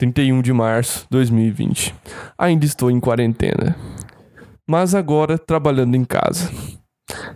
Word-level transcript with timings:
31 0.00 0.40
de 0.40 0.50
março 0.50 1.00
de 1.00 1.08
2020. 1.10 1.94
Ainda 2.38 2.64
estou 2.64 2.90
em 2.90 2.98
quarentena. 2.98 3.76
Mas 4.66 4.94
agora 4.94 5.36
trabalhando 5.36 5.94
em 5.94 6.06
casa. 6.06 6.50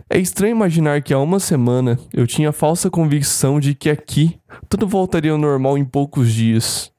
É 0.09 0.19
estranho 0.19 0.53
imaginar 0.53 1.03
que 1.03 1.13
há 1.13 1.19
uma 1.19 1.39
semana 1.39 1.99
eu 2.11 2.27
tinha 2.27 2.49
a 2.49 2.53
falsa 2.53 2.89
convicção 2.89 3.61
de 3.61 3.75
que 3.75 3.91
aqui 3.91 4.39
tudo 4.67 4.87
voltaria 4.87 5.33
ao 5.33 5.37
normal 5.37 5.77
em 5.77 5.85
poucos 5.85 6.33
dias. 6.33 6.91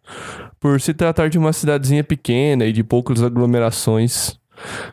Por 0.59 0.79
se 0.79 0.93
tratar 0.93 1.29
de 1.29 1.39
uma 1.39 1.51
cidadezinha 1.51 2.03
pequena 2.03 2.65
e 2.65 2.71
de 2.71 2.83
poucas 2.83 3.23
aglomerações. 3.23 4.39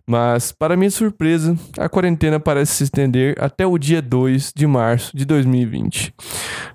Mas, 0.06 0.52
para 0.52 0.76
minha 0.76 0.90
surpresa, 0.90 1.56
a 1.78 1.88
quarentena 1.88 2.38
parece 2.40 2.74
se 2.74 2.84
estender 2.84 3.36
até 3.38 3.66
o 3.66 3.78
dia 3.78 4.02
2 4.02 4.52
de 4.54 4.66
março 4.66 5.16
de 5.16 5.24
2020. 5.24 6.14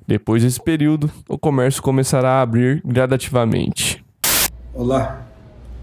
Depois 0.07 0.43
desse 0.43 0.61
período, 0.61 1.09
o 1.27 1.38
comércio 1.38 1.81
começará 1.81 2.34
a 2.34 2.41
abrir 2.41 2.81
gradativamente. 2.85 4.03
Olá, 4.73 5.27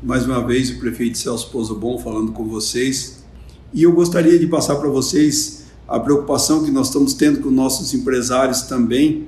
mais 0.03 0.25
uma 0.27 0.45
vez 0.47 0.71
o 0.71 0.79
prefeito 0.79 1.19
Celso 1.19 1.51
Pouso 1.51 1.75
Bom 1.75 1.99
falando 1.99 2.33
com 2.33 2.45
vocês. 2.45 3.25
E 3.73 3.83
eu 3.83 3.93
gostaria 3.93 4.39
de 4.39 4.47
passar 4.47 4.77
para 4.77 4.89
vocês 4.89 5.65
a 5.89 5.99
preocupação 5.99 6.65
que 6.65 6.71
nós 6.71 6.87
estamos 6.87 7.15
tendo 7.15 7.41
com 7.41 7.51
nossos 7.51 7.93
empresários 7.93 8.63
também, 8.63 9.27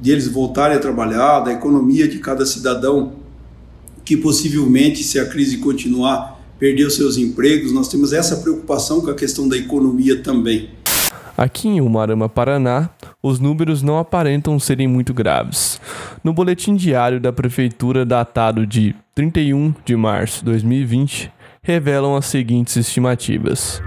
de 0.00 0.10
eles 0.10 0.26
voltarem 0.26 0.76
a 0.76 0.80
trabalhar, 0.80 1.40
da 1.40 1.52
economia 1.52 2.08
de 2.08 2.18
cada 2.18 2.44
cidadão, 2.44 3.12
que 4.04 4.16
possivelmente, 4.16 5.04
se 5.04 5.18
a 5.20 5.26
crise 5.26 5.58
continuar, 5.58 6.41
perdeu 6.62 6.88
seus 6.88 7.16
empregos. 7.16 7.72
Nós 7.72 7.88
temos 7.88 8.12
essa 8.12 8.36
preocupação 8.36 9.00
com 9.00 9.10
a 9.10 9.14
questão 9.16 9.48
da 9.48 9.56
economia 9.56 10.22
também. 10.22 10.70
Aqui 11.36 11.66
em 11.66 11.80
Umarama, 11.80 12.28
Paraná, 12.28 12.88
os 13.20 13.40
números 13.40 13.82
não 13.82 13.98
aparentam 13.98 14.60
serem 14.60 14.86
muito 14.86 15.12
graves. 15.12 15.80
No 16.22 16.32
boletim 16.32 16.76
diário 16.76 17.18
da 17.18 17.32
prefeitura 17.32 18.06
datado 18.06 18.64
de 18.64 18.94
31 19.12 19.74
de 19.84 19.96
março 19.96 20.38
de 20.38 20.44
2020, 20.44 21.32
revelam 21.64 22.14
as 22.14 22.26
seguintes 22.26 22.76
estimativas. 22.76 23.82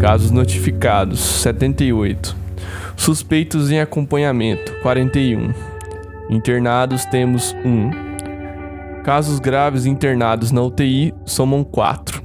Casos 0.00 0.30
notificados 0.30 1.20
78 1.20 2.45
Suspeitos 2.96 3.70
em 3.70 3.78
acompanhamento, 3.78 4.72
41. 4.80 5.52
Internados 6.30 7.04
temos 7.04 7.54
1. 7.64 9.02
Casos 9.04 9.38
graves 9.38 9.86
internados 9.86 10.50
na 10.50 10.62
UTI 10.62 11.14
somam 11.24 11.62
4. 11.62 12.22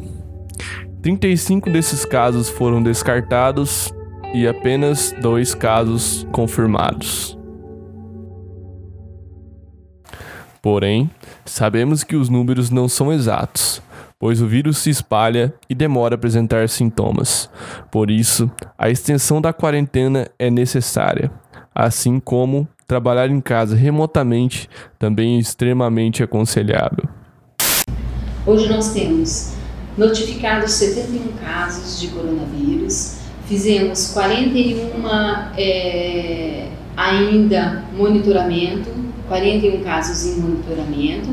35 1.01 1.69
desses 1.69 2.05
casos 2.05 2.49
foram 2.49 2.81
descartados 2.81 3.93
e 4.33 4.47
apenas 4.47 5.13
dois 5.21 5.53
casos 5.53 6.25
confirmados. 6.31 7.37
Porém, 10.61 11.09
sabemos 11.45 12.03
que 12.03 12.15
os 12.15 12.29
números 12.29 12.69
não 12.69 12.87
são 12.87 13.11
exatos 13.11 13.81
pois 14.21 14.39
o 14.39 14.45
vírus 14.45 14.77
se 14.77 14.91
espalha 14.91 15.51
e 15.67 15.73
demora 15.73 16.13
a 16.13 16.15
apresentar 16.15 16.69
sintomas. 16.69 17.49
Por 17.89 18.11
isso, 18.11 18.51
a 18.77 18.87
extensão 18.87 19.41
da 19.41 19.51
quarentena 19.51 20.29
é 20.37 20.51
necessária, 20.51 21.31
assim 21.73 22.19
como 22.19 22.67
trabalhar 22.87 23.31
em 23.31 23.41
casa 23.41 23.75
remotamente 23.75 24.69
também 24.99 25.37
é 25.37 25.39
extremamente 25.39 26.21
aconselhável. 26.21 27.05
Hoje 28.45 28.69
nós 28.69 28.93
temos 28.93 29.53
notificados 29.97 30.71
71 30.73 31.33
casos 31.43 31.99
de 31.99 32.09
coronavírus, 32.09 33.17
fizemos 33.47 34.09
41 34.09 35.03
é, 35.57 36.67
ainda 36.95 37.85
monitoramento, 37.97 38.87
41 39.27 39.83
casos 39.83 40.25
em 40.27 40.41
monitoramento, 40.41 41.29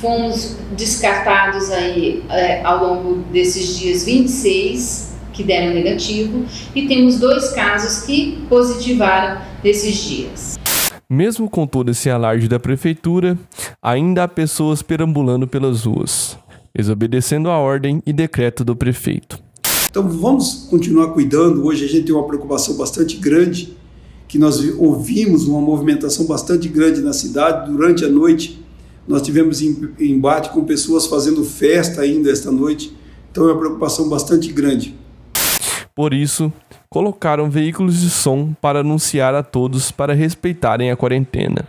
Fomos 0.00 0.56
descartados 0.76 1.70
aí 1.70 2.22
é, 2.30 2.62
ao 2.62 2.84
longo 2.84 3.16
desses 3.32 3.76
dias 3.76 4.04
26 4.04 5.12
que 5.32 5.42
deram 5.42 5.74
negativo 5.74 6.44
e 6.72 6.86
temos 6.86 7.18
dois 7.18 7.50
casos 7.50 8.04
que 8.04 8.44
positivaram 8.48 9.40
nesses 9.62 9.96
dias. 9.96 10.58
Mesmo 11.10 11.50
com 11.50 11.66
todo 11.66 11.90
esse 11.90 12.08
alarde 12.08 12.46
da 12.46 12.60
prefeitura, 12.60 13.36
ainda 13.82 14.22
há 14.22 14.28
pessoas 14.28 14.82
perambulando 14.82 15.48
pelas 15.48 15.84
ruas, 15.84 16.38
desobedecendo 16.72 17.50
a 17.50 17.58
ordem 17.58 18.00
e 18.06 18.12
decreto 18.12 18.64
do 18.64 18.76
prefeito. 18.76 19.42
Então 19.90 20.08
vamos 20.08 20.68
continuar 20.70 21.08
cuidando. 21.08 21.64
Hoje 21.64 21.84
a 21.86 21.88
gente 21.88 22.04
tem 22.04 22.14
uma 22.14 22.26
preocupação 22.26 22.76
bastante 22.76 23.16
grande, 23.16 23.76
que 24.28 24.38
nós 24.38 24.60
ouvimos 24.78 25.48
uma 25.48 25.60
movimentação 25.60 26.24
bastante 26.24 26.68
grande 26.68 27.00
na 27.00 27.12
cidade 27.12 27.68
durante 27.68 28.04
a 28.04 28.08
noite 28.08 28.67
nós 29.08 29.22
tivemos 29.22 29.60
embate 29.62 30.50
com 30.50 30.64
pessoas 30.64 31.06
fazendo 31.06 31.42
festa 31.42 32.02
ainda 32.02 32.30
esta 32.30 32.52
noite, 32.52 32.94
então 33.30 33.48
é 33.48 33.52
uma 33.52 33.58
preocupação 33.58 34.08
bastante 34.08 34.52
grande. 34.52 34.94
Por 35.94 36.14
isso, 36.14 36.52
colocaram 36.88 37.50
veículos 37.50 38.00
de 38.00 38.10
som 38.10 38.52
para 38.60 38.80
anunciar 38.80 39.34
a 39.34 39.42
todos 39.42 39.90
para 39.90 40.14
respeitarem 40.14 40.90
a 40.90 40.96
quarentena. 40.96 41.66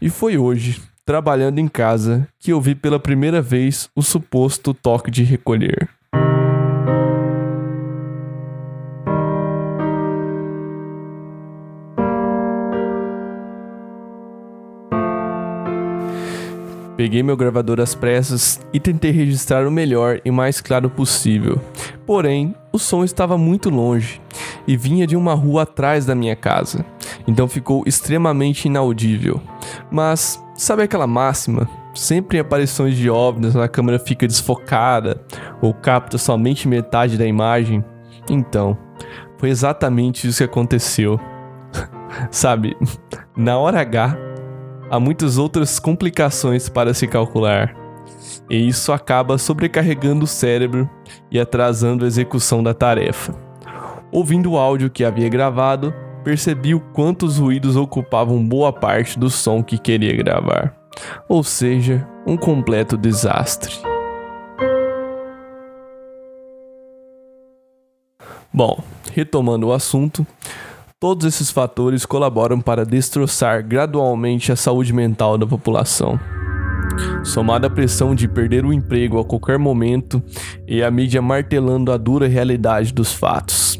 E 0.00 0.08
foi 0.08 0.38
hoje, 0.38 0.80
trabalhando 1.04 1.58
em 1.58 1.66
casa, 1.66 2.28
que 2.38 2.52
eu 2.52 2.60
vi 2.60 2.74
pela 2.74 3.00
primeira 3.00 3.42
vez 3.42 3.88
o 3.96 4.02
suposto 4.02 4.72
toque 4.72 5.10
de 5.10 5.24
recolher. 5.24 5.88
Peguei 17.06 17.22
meu 17.22 17.36
gravador 17.36 17.78
às 17.78 17.94
pressas 17.94 18.60
e 18.72 18.80
tentei 18.80 19.12
registrar 19.12 19.64
o 19.64 19.70
melhor 19.70 20.20
e 20.24 20.30
mais 20.32 20.60
claro 20.60 20.90
possível. 20.90 21.60
Porém, 22.04 22.52
o 22.72 22.80
som 22.80 23.04
estava 23.04 23.38
muito 23.38 23.70
longe 23.70 24.20
e 24.66 24.76
vinha 24.76 25.06
de 25.06 25.14
uma 25.14 25.32
rua 25.32 25.62
atrás 25.62 26.04
da 26.04 26.16
minha 26.16 26.34
casa, 26.34 26.84
então 27.24 27.46
ficou 27.46 27.84
extremamente 27.86 28.64
inaudível. 28.64 29.40
Mas, 29.88 30.44
sabe 30.56 30.82
aquela 30.82 31.06
máxima? 31.06 31.70
Sempre 31.94 32.38
em 32.38 32.40
aparições 32.40 32.96
de 32.96 33.08
OVNIs 33.08 33.54
a 33.54 33.68
câmera 33.68 34.00
fica 34.00 34.26
desfocada 34.26 35.24
ou 35.62 35.72
capta 35.72 36.18
somente 36.18 36.66
metade 36.66 37.16
da 37.16 37.24
imagem? 37.24 37.84
Então, 38.28 38.76
foi 39.38 39.50
exatamente 39.50 40.26
isso 40.26 40.38
que 40.38 40.50
aconteceu. 40.50 41.20
sabe, 42.32 42.76
na 43.36 43.56
hora 43.58 43.80
H, 43.80 44.25
há 44.90 45.00
muitas 45.00 45.38
outras 45.38 45.78
complicações 45.78 46.68
para 46.68 46.94
se 46.94 47.06
calcular, 47.06 47.74
e 48.48 48.68
isso 48.68 48.92
acaba 48.92 49.38
sobrecarregando 49.38 50.24
o 50.24 50.28
cérebro 50.28 50.88
e 51.30 51.38
atrasando 51.38 52.04
a 52.04 52.08
execução 52.08 52.62
da 52.62 52.72
tarefa. 52.72 53.34
Ouvindo 54.12 54.52
o 54.52 54.58
áudio 54.58 54.90
que 54.90 55.04
havia 55.04 55.28
gravado, 55.28 55.92
percebi 56.22 56.74
o 56.74 56.80
quanto 56.80 57.26
os 57.26 57.38
ruídos 57.38 57.76
ocupavam 57.76 58.44
boa 58.44 58.72
parte 58.72 59.18
do 59.18 59.30
som 59.30 59.62
que 59.62 59.78
queria 59.78 60.16
gravar, 60.16 60.74
ou 61.28 61.42
seja, 61.42 62.06
um 62.26 62.36
completo 62.36 62.96
desastre. 62.96 63.74
Bom, 68.52 68.82
retomando 69.12 69.66
o 69.66 69.72
assunto, 69.72 70.26
Todos 70.98 71.26
esses 71.26 71.50
fatores 71.50 72.06
colaboram 72.06 72.58
para 72.58 72.82
destroçar 72.82 73.62
gradualmente 73.62 74.50
a 74.50 74.56
saúde 74.56 74.94
mental 74.94 75.36
da 75.36 75.46
população. 75.46 76.18
Somada 77.22 77.66
à 77.66 77.70
pressão 77.70 78.14
de 78.14 78.26
perder 78.26 78.64
o 78.64 78.72
emprego 78.72 79.20
a 79.20 79.24
qualquer 79.24 79.58
momento 79.58 80.22
e 80.66 80.82
a 80.82 80.90
mídia 80.90 81.20
martelando 81.20 81.92
a 81.92 81.98
dura 81.98 82.26
realidade 82.26 82.94
dos 82.94 83.12
fatos. 83.12 83.78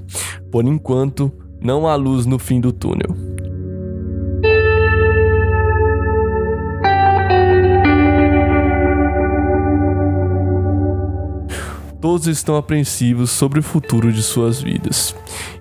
Por 0.52 0.66
enquanto, 0.66 1.32
não 1.58 1.88
há 1.88 1.94
luz 1.94 2.26
no 2.26 2.38
fim 2.38 2.60
do 2.60 2.70
túnel. 2.70 3.16
Todos 12.06 12.28
estão 12.28 12.54
apreensivos 12.54 13.32
sobre 13.32 13.58
o 13.58 13.62
futuro 13.64 14.12
de 14.12 14.22
suas 14.22 14.62
vidas. 14.62 15.12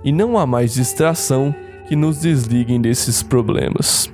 E 0.04 0.12
não 0.12 0.38
há 0.38 0.46
mais 0.46 0.76
distração 0.76 1.56
que 1.88 1.96
nos 1.96 2.20
desliguem 2.20 2.80
desses 2.80 3.24
problemas. 3.24 4.14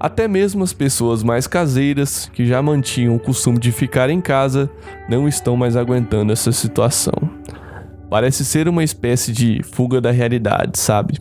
Até 0.00 0.26
mesmo 0.26 0.64
as 0.64 0.72
pessoas 0.72 1.22
mais 1.22 1.46
caseiras, 1.46 2.28
que 2.34 2.44
já 2.44 2.60
mantinham 2.60 3.14
o 3.14 3.20
costume 3.20 3.60
de 3.60 3.70
ficar 3.70 4.10
em 4.10 4.20
casa, 4.20 4.68
não 5.08 5.28
estão 5.28 5.56
mais 5.56 5.76
aguentando 5.76 6.32
essa 6.32 6.50
situação. 6.50 7.14
Parece 8.10 8.44
ser 8.44 8.66
uma 8.68 8.82
espécie 8.82 9.30
de 9.30 9.62
fuga 9.62 10.00
da 10.00 10.10
realidade, 10.10 10.76
sabe? 10.80 11.20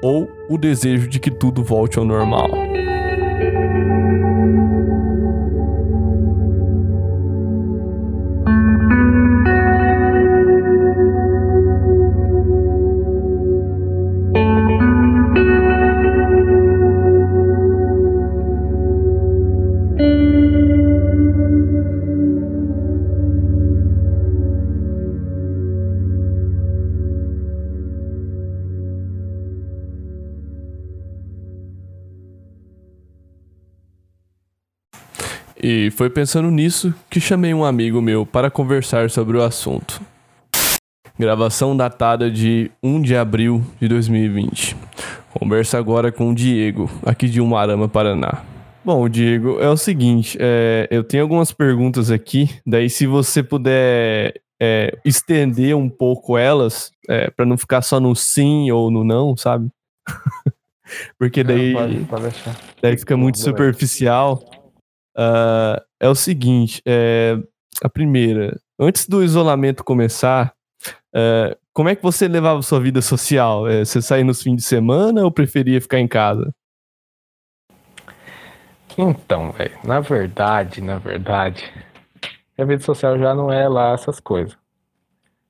Ou 0.00 0.28
o 0.48 0.56
desejo 0.56 1.08
de 1.08 1.18
que 1.18 1.28
tudo 1.28 1.64
volte 1.64 1.98
ao 1.98 2.04
normal. 2.04 2.48
Foi 36.00 36.08
pensando 36.08 36.50
nisso 36.50 36.94
que 37.10 37.20
chamei 37.20 37.52
um 37.52 37.62
amigo 37.62 38.00
meu 38.00 38.24
para 38.24 38.50
conversar 38.50 39.10
sobre 39.10 39.36
o 39.36 39.42
assunto. 39.42 40.00
Gravação 41.18 41.76
datada 41.76 42.30
de 42.30 42.70
1 42.82 43.02
de 43.02 43.14
abril 43.14 43.62
de 43.78 43.86
2020. 43.86 44.78
Conversa 45.38 45.76
agora 45.76 46.10
com 46.10 46.30
o 46.30 46.34
Diego, 46.34 46.90
aqui 47.04 47.28
de 47.28 47.38
Umarama, 47.38 47.86
Paraná. 47.86 48.42
Bom, 48.82 49.10
Diego, 49.10 49.60
é 49.60 49.68
o 49.68 49.76
seguinte, 49.76 50.38
é, 50.40 50.88
eu 50.90 51.04
tenho 51.04 51.22
algumas 51.22 51.52
perguntas 51.52 52.10
aqui, 52.10 52.48
daí 52.66 52.88
se 52.88 53.06
você 53.06 53.42
puder 53.42 54.40
é, 54.58 54.96
estender 55.04 55.76
um 55.76 55.90
pouco 55.90 56.38
elas, 56.38 56.90
é, 57.10 57.28
para 57.28 57.44
não 57.44 57.58
ficar 57.58 57.82
só 57.82 58.00
no 58.00 58.16
sim 58.16 58.70
ou 58.70 58.90
no 58.90 59.04
não, 59.04 59.36
sabe? 59.36 59.68
Porque 61.18 61.44
daí, 61.44 61.74
Não, 61.74 62.04
pode, 62.06 62.30
pode 62.30 62.34
daí 62.82 62.96
fica 62.96 63.18
muito 63.18 63.38
superficial. 63.38 64.42
Ah, 65.16 65.82
é 65.98 66.08
o 66.08 66.14
seguinte, 66.14 66.82
é, 66.86 67.36
a 67.82 67.88
primeira, 67.88 68.58
antes 68.78 69.08
do 69.08 69.22
isolamento 69.22 69.84
começar, 69.84 70.54
é, 71.14 71.56
como 71.72 71.88
é 71.88 71.96
que 71.96 72.02
você 72.02 72.28
levava 72.28 72.62
sua 72.62 72.80
vida 72.80 73.00
social? 73.02 73.66
É, 73.68 73.84
você 73.84 74.00
saía 74.02 74.24
nos 74.24 74.42
fins 74.42 74.56
de 74.56 74.62
semana 74.62 75.22
ou 75.24 75.30
preferia 75.30 75.80
ficar 75.80 75.98
em 75.98 76.08
casa? 76.08 76.52
Então, 78.98 79.52
velho, 79.52 79.78
na 79.84 80.00
verdade, 80.00 80.80
na 80.80 80.98
verdade, 80.98 81.72
a 82.58 82.64
vida 82.64 82.82
social 82.82 83.18
já 83.18 83.34
não 83.34 83.50
é 83.52 83.68
lá 83.68 83.92
essas 83.92 84.20
coisas. 84.20 84.56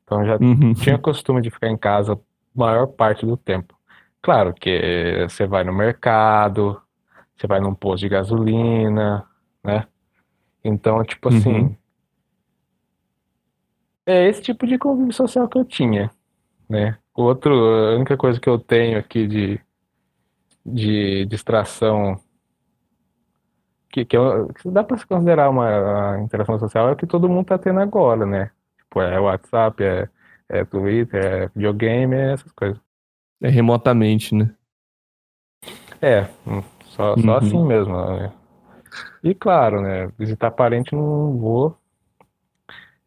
Então 0.04 0.24
já 0.24 0.36
Uhum. 0.40 0.74
tinha 0.74 0.98
costume 0.98 1.40
de 1.40 1.50
ficar 1.50 1.68
em 1.68 1.76
casa 1.76 2.14
a 2.14 2.18
maior 2.54 2.86
parte 2.86 3.24
do 3.24 3.36
tempo. 3.36 3.74
Claro 4.22 4.52
que 4.52 5.26
você 5.28 5.46
vai 5.46 5.64
no 5.64 5.72
mercado, 5.72 6.80
você 7.36 7.46
vai 7.46 7.60
num 7.60 7.74
posto 7.74 8.02
de 8.02 8.08
gasolina, 8.08 9.24
né? 9.64 9.86
Então, 10.64 11.02
tipo 11.04 11.28
assim, 11.28 11.50
Uhum. 11.50 11.76
é 14.06 14.28
esse 14.28 14.42
tipo 14.42 14.66
de 14.66 14.78
convívio 14.78 15.12
social 15.12 15.48
que 15.48 15.58
eu 15.58 15.64
tinha, 15.64 16.10
né? 16.68 16.98
Outro, 17.14 17.52
a 17.54 17.96
única 17.96 18.16
coisa 18.16 18.40
que 18.40 18.48
eu 18.48 18.58
tenho 18.58 18.98
aqui 18.98 19.26
de, 19.26 19.60
de 20.64 21.26
distração 21.26 22.20
que, 23.90 24.04
que, 24.04 24.16
eu- 24.16 24.48
que 24.54 24.70
dá 24.70 24.84
para 24.84 24.96
se 24.96 25.06
considerar 25.06 25.50
uma 25.50 26.14
a 26.14 26.20
interação 26.22 26.58
social 26.58 26.88
é 26.88 26.92
o 26.92 26.96
que 26.96 27.06
todo 27.06 27.28
mundo 27.28 27.46
tá 27.46 27.58
tendo 27.58 27.80
agora, 27.80 28.24
né? 28.24 28.50
Tipo, 28.78 29.00
é 29.02 29.18
WhatsApp, 29.18 29.82
é, 29.82 30.08
é 30.48 30.64
Twitter, 30.64 31.24
é 31.24 31.48
videogame, 31.48 32.14
é 32.14 32.32
essas 32.32 32.52
coisas. 32.52 32.80
É 33.42 33.48
remotamente, 33.48 34.34
né? 34.34 34.54
É, 36.00 36.22
hum, 36.46 36.62
só, 36.84 37.16
só 37.16 37.20
Uhum. 37.20 37.36
assim 37.36 37.64
mesmo, 37.66 37.94
né? 38.16 38.32
E 39.22 39.34
claro, 39.34 39.82
né? 39.82 40.08
Visitar 40.18 40.50
parente 40.50 40.94
não 40.94 41.36
vou. 41.38 41.76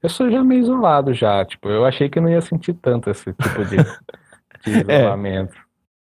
Eu 0.02 0.10
sou 0.10 0.30
já 0.30 0.44
meio 0.44 0.62
isolado 0.62 1.14
já, 1.14 1.46
tipo, 1.46 1.70
eu 1.70 1.86
achei 1.86 2.10
que 2.10 2.20
não 2.20 2.30
ia 2.30 2.42
sentir 2.42 2.74
tanto 2.74 3.10
esse 3.10 3.34
tipo 3.34 3.66
de, 3.66 3.78
de 4.66 4.92
É. 4.92 4.98
isolamento. 5.00 5.56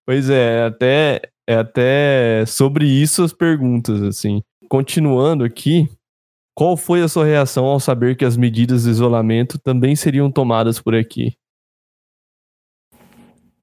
Pois 0.05 0.29
é, 0.29 0.65
até, 0.65 1.21
é 1.47 1.55
até 1.55 2.45
sobre 2.45 2.85
isso 2.85 3.23
as 3.23 3.33
perguntas, 3.33 4.01
assim. 4.03 4.41
Continuando 4.69 5.43
aqui, 5.43 5.89
qual 6.55 6.77
foi 6.77 7.01
a 7.01 7.07
sua 7.07 7.25
reação 7.25 7.65
ao 7.65 7.79
saber 7.79 8.15
que 8.15 8.23
as 8.23 8.37
medidas 8.37 8.83
de 8.83 8.91
isolamento 8.91 9.59
também 9.59 9.95
seriam 9.95 10.31
tomadas 10.31 10.79
por 10.79 10.95
aqui? 10.95 11.35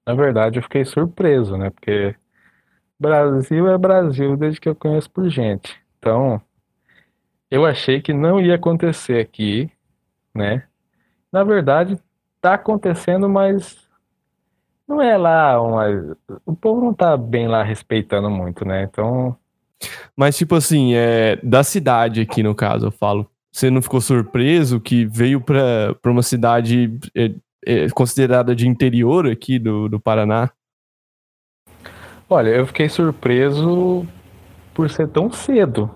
Na 0.07 0.15
verdade, 0.15 0.59
eu 0.59 0.63
fiquei 0.63 0.85
surpreso, 0.85 1.57
né? 1.57 1.71
Porque 1.71 2.15
Brasil 3.01 3.69
é 3.69 3.79
Brasil 3.79 4.37
desde 4.37 4.61
que 4.61 4.69
eu 4.69 4.75
conheço 4.75 5.11
por 5.11 5.29
gente. 5.31 5.83
Então, 6.05 6.39
eu 7.51 7.65
achei 7.65 7.99
que 7.99 8.13
não 8.13 8.39
ia 8.39 8.57
acontecer 8.57 9.19
aqui, 9.19 9.71
né? 10.35 10.65
Na 11.33 11.43
verdade, 11.43 11.99
tá 12.43 12.53
acontecendo, 12.53 13.27
mas 13.27 13.79
não 14.87 15.01
é 15.01 15.17
lá 15.17 15.59
uma... 15.63 16.15
O 16.45 16.55
povo 16.55 16.83
não 16.83 16.93
tá 16.93 17.17
bem 17.17 17.49
lá 17.49 17.63
respeitando 17.63 18.29
muito, 18.29 18.67
né? 18.67 18.83
Então, 18.83 19.35
Mas, 20.15 20.37
tipo 20.37 20.55
assim, 20.55 20.93
é, 20.95 21.37
da 21.43 21.65
cidade 21.65 22.21
aqui, 22.21 22.43
no 22.43 22.55
caso, 22.55 22.89
eu 22.89 22.93
falo. 22.93 23.27
Você 23.51 23.71
não 23.71 23.81
ficou 23.81 24.03
surpreso 24.03 24.79
que 24.79 25.07
veio 25.07 25.41
pra, 25.41 25.95
pra 26.03 26.13
uma 26.13 26.23
cidade 26.23 26.99
é, 27.17 27.31
é, 27.65 27.89
considerada 27.89 28.55
de 28.55 28.69
interior 28.69 29.27
aqui 29.27 29.59
do, 29.59 29.89
do 29.89 29.99
Paraná? 29.99 30.51
olha, 32.29 32.51
eu 32.51 32.67
fiquei 32.67 32.91
surpreso 32.91 34.07
por 34.75 34.91
ser 34.91 35.09
tão 35.09 35.31
cedo. 35.31 35.91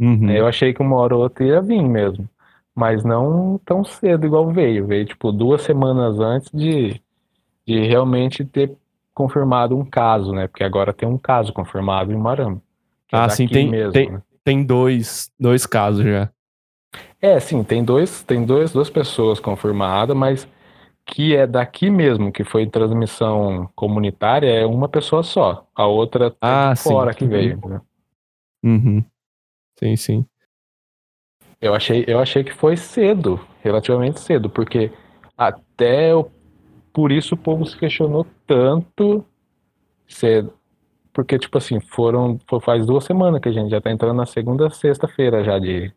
Uhum. 0.00 0.26
né? 0.26 0.40
Eu 0.40 0.46
achei 0.46 0.72
que 0.72 0.80
uma 0.82 0.96
hora 0.96 1.14
ou 1.14 1.22
outra 1.22 1.44
ia 1.44 1.60
vir 1.60 1.82
mesmo, 1.82 2.28
mas 2.74 3.04
não 3.04 3.60
tão 3.64 3.84
cedo 3.84 4.26
igual 4.26 4.50
veio. 4.50 4.86
Veio 4.86 5.04
tipo 5.04 5.30
duas 5.32 5.62
semanas 5.62 6.18
antes 6.18 6.50
de, 6.52 7.00
de 7.66 7.80
realmente 7.86 8.44
ter 8.44 8.72
confirmado 9.14 9.76
um 9.76 9.84
caso, 9.84 10.32
né? 10.32 10.48
Porque 10.48 10.64
agora 10.64 10.92
tem 10.92 11.08
um 11.08 11.18
caso 11.18 11.52
confirmado 11.52 12.12
em 12.12 12.16
Marama. 12.16 12.60
é 13.12 13.16
Ah, 13.16 13.28
sim, 13.28 13.44
daqui 13.44 13.54
tem- 13.54 13.70
mesmo, 13.70 13.92
tem- 13.92 14.10
né? 14.10 14.22
Tem 14.44 14.64
dois, 14.64 15.30
dois 15.38 15.66
casos 15.66 16.04
já. 16.04 16.28
É, 17.20 17.38
sim, 17.38 17.62
tem 17.62 17.84
dois, 17.84 18.22
tem 18.24 18.44
dois, 18.44 18.72
duas 18.72 18.90
pessoas 18.90 19.38
confirmadas, 19.38 20.16
mas 20.16 20.48
que 21.06 21.34
é 21.36 21.46
daqui 21.46 21.88
mesmo, 21.90 22.32
que 22.32 22.42
foi 22.42 22.66
transmissão 22.66 23.68
comunitária, 23.76 24.48
é 24.48 24.66
uma 24.66 24.88
pessoa 24.88 25.22
só. 25.22 25.64
A 25.76 25.86
outra 25.86 26.26
é 26.28 26.32
Ah, 26.40 26.74
de 26.74 26.80
sim. 26.80 26.88
fora 26.88 27.14
que 27.14 27.24
veio. 27.24 27.52
entendeu? 27.52 27.80
Uhum. 28.62 29.04
Sim, 29.78 29.96
sim. 29.96 30.26
Eu 31.60 31.74
achei, 31.74 32.04
eu 32.08 32.18
achei 32.18 32.42
que 32.44 32.52
foi 32.52 32.76
cedo, 32.76 33.40
relativamente 33.62 34.20
cedo, 34.20 34.50
porque 34.50 34.90
até 35.36 36.14
o- 36.14 36.30
por 36.92 37.10
isso 37.12 37.34
o 37.34 37.38
povo 37.38 37.64
se 37.64 37.76
questionou 37.76 38.26
tanto 38.46 39.24
se, 40.08 40.44
porque 41.12 41.38
tipo 41.38 41.56
assim, 41.58 41.80
foram 41.80 42.38
fo- 42.48 42.60
faz 42.60 42.84
duas 42.84 43.04
semanas 43.04 43.40
que 43.40 43.48
a 43.48 43.52
gente 43.52 43.70
já 43.70 43.80
tá 43.80 43.90
entrando 43.90 44.16
na 44.16 44.26
segunda 44.26 44.68
sexta-feira 44.70 45.42
já 45.44 45.58
de, 45.58 45.92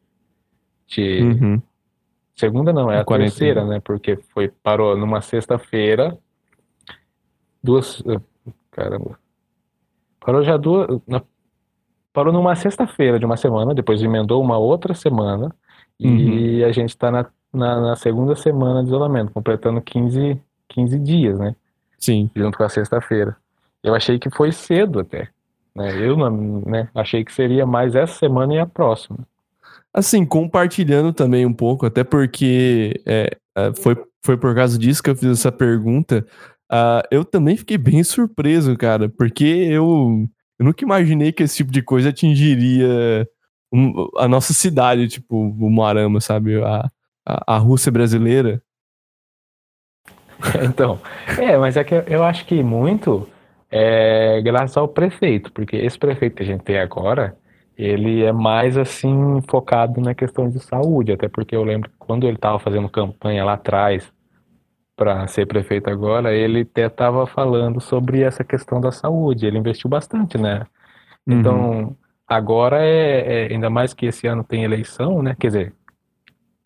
de 0.88 1.22
Uhum. 1.24 1.62
segunda 2.36 2.72
não, 2.72 2.92
é 2.92 3.00
A 3.00 3.06
quarentena. 3.06 3.30
terceira, 3.32 3.66
né? 3.66 3.80
Porque 3.80 4.18
foi 4.34 4.48
parou 4.50 4.96
numa 4.96 5.20
sexta-feira, 5.22 6.18
duas, 7.64 8.04
caramba, 8.72 9.20
parou 10.20 10.44
já 10.44 10.58
duas, 10.58 10.88
na- 11.08 11.24
parou 12.16 12.32
numa 12.32 12.56
sexta-feira 12.56 13.20
de 13.20 13.26
uma 13.26 13.36
semana, 13.36 13.76
depois 13.76 14.02
emendou 14.02 14.42
uma 14.42 14.58
outra 14.58 14.94
semana 14.94 15.54
e 16.00 16.64
a 16.64 16.72
gente 16.72 16.96
tá 16.98 17.12
na, 17.12 17.26
na, 17.54 17.82
na 17.82 17.96
segunda 17.98 18.36
semana 18.38 18.82
de 18.82 18.88
isolamento, 18.88 19.34
completando 19.34 19.82
15, 19.82 20.40
15 20.70 21.00
dias, 21.00 21.38
né? 21.38 21.56
Sim. 22.00 22.32
Junto 22.34 22.58
com 22.58 22.64
a 22.64 22.70
sexta-feira. 22.70 23.36
Eu 23.84 23.94
achei 23.94 24.18
que 24.18 24.30
foi 24.30 24.54
cedo 24.54 25.02
até, 25.02 25.28
né? 25.76 25.94
Eu 26.02 26.16
né? 26.66 26.88
Achei 26.96 27.24
que 27.24 27.34
seria 27.34 27.66
mais 27.66 27.96
essa 27.96 28.14
semana 28.18 28.54
e 28.54 28.60
a 28.60 28.66
próxima. 28.66 29.20
Assim, 29.94 30.26
compartilhando 30.26 31.12
também 31.12 31.46
um 31.46 31.54
pouco, 31.54 31.86
até 31.86 32.04
porque 32.04 33.02
é, 33.06 33.38
é, 33.58 33.74
foi, 33.74 33.96
foi 34.26 34.38
por 34.38 34.56
causa 34.56 34.80
disso 34.80 35.04
que 35.04 35.10
eu 35.10 35.16
fiz 35.16 35.30
essa 35.30 35.52
pergunta. 35.52 36.26
ah, 36.70 37.04
eu 37.12 37.26
também 37.26 37.58
fiquei 37.58 37.78
bem 37.78 38.04
surpreso, 38.04 38.76
cara, 38.78 39.10
porque 39.10 39.46
eu, 39.46 40.28
eu 40.60 40.66
nunca 40.66 40.84
imaginei 40.84 41.32
que 41.32 41.44
esse 41.44 41.58
tipo 41.58 41.72
de 41.72 41.82
coisa 41.82 42.10
atingiria 42.10 43.28
um- 43.72 44.08
a 44.18 44.28
nossa 44.28 44.54
cidade, 44.54 45.08
tipo, 45.08 45.36
o 45.36 45.70
Moarama, 45.70 46.22
sabe? 46.22 46.62
A, 46.64 46.90
a, 47.26 47.56
a 47.56 47.58
Rússia 47.58 47.92
brasileira. 47.92 48.62
Então, 50.64 51.00
é, 51.40 51.58
mas 51.58 51.78
é 51.78 51.84
que 51.84 51.96
eu 52.08 52.24
acho 52.24 52.46
que 52.46 52.62
muito 52.62 53.28
é 53.72 54.42
graças 54.42 54.76
ao 54.78 54.88
prefeito, 54.88 55.52
porque 55.52 55.76
esse 55.78 55.98
prefeito 55.98 56.36
que 56.36 56.44
a 56.44 56.46
gente 56.46 56.64
tem 56.64 56.78
agora, 56.78 57.36
ele 57.78 58.24
é 58.24 58.32
mais 58.32 58.78
assim 58.78 59.42
focado 59.50 60.00
na 60.02 60.14
questão 60.14 60.50
de 60.50 60.60
saúde, 60.60 61.12
até 61.14 61.28
porque 61.28 61.56
eu 61.56 61.64
lembro 61.64 61.90
que 61.90 61.96
quando 61.98 62.26
ele 62.28 62.36
estava 62.36 62.60
fazendo 62.60 62.88
campanha 62.90 63.44
lá 63.44 63.54
atrás 63.54 64.12
para 64.96 65.28
ser 65.28 65.46
prefeito 65.48 65.90
agora, 65.90 66.34
ele 66.34 66.62
até 66.62 66.88
estava 66.88 67.28
falando 67.28 67.82
sobre 67.82 68.22
essa 68.22 68.44
questão 68.44 68.80
da 68.82 68.92
saúde, 68.92 69.46
ele 69.46 69.58
investiu 69.58 69.90
bastante, 69.90 70.38
né? 70.38 70.66
Uhum. 71.28 71.40
Então, 71.40 71.98
agora 72.28 72.84
é, 72.86 73.48
é- 73.48 73.54
ainda 73.54 73.70
mais 73.70 73.94
que 73.94 74.06
esse 74.08 74.28
ano 74.28 74.44
tem 74.44 74.64
eleição, 74.64 75.22
né? 75.24 75.36
Quer 75.40 75.48
dizer, 75.48 75.74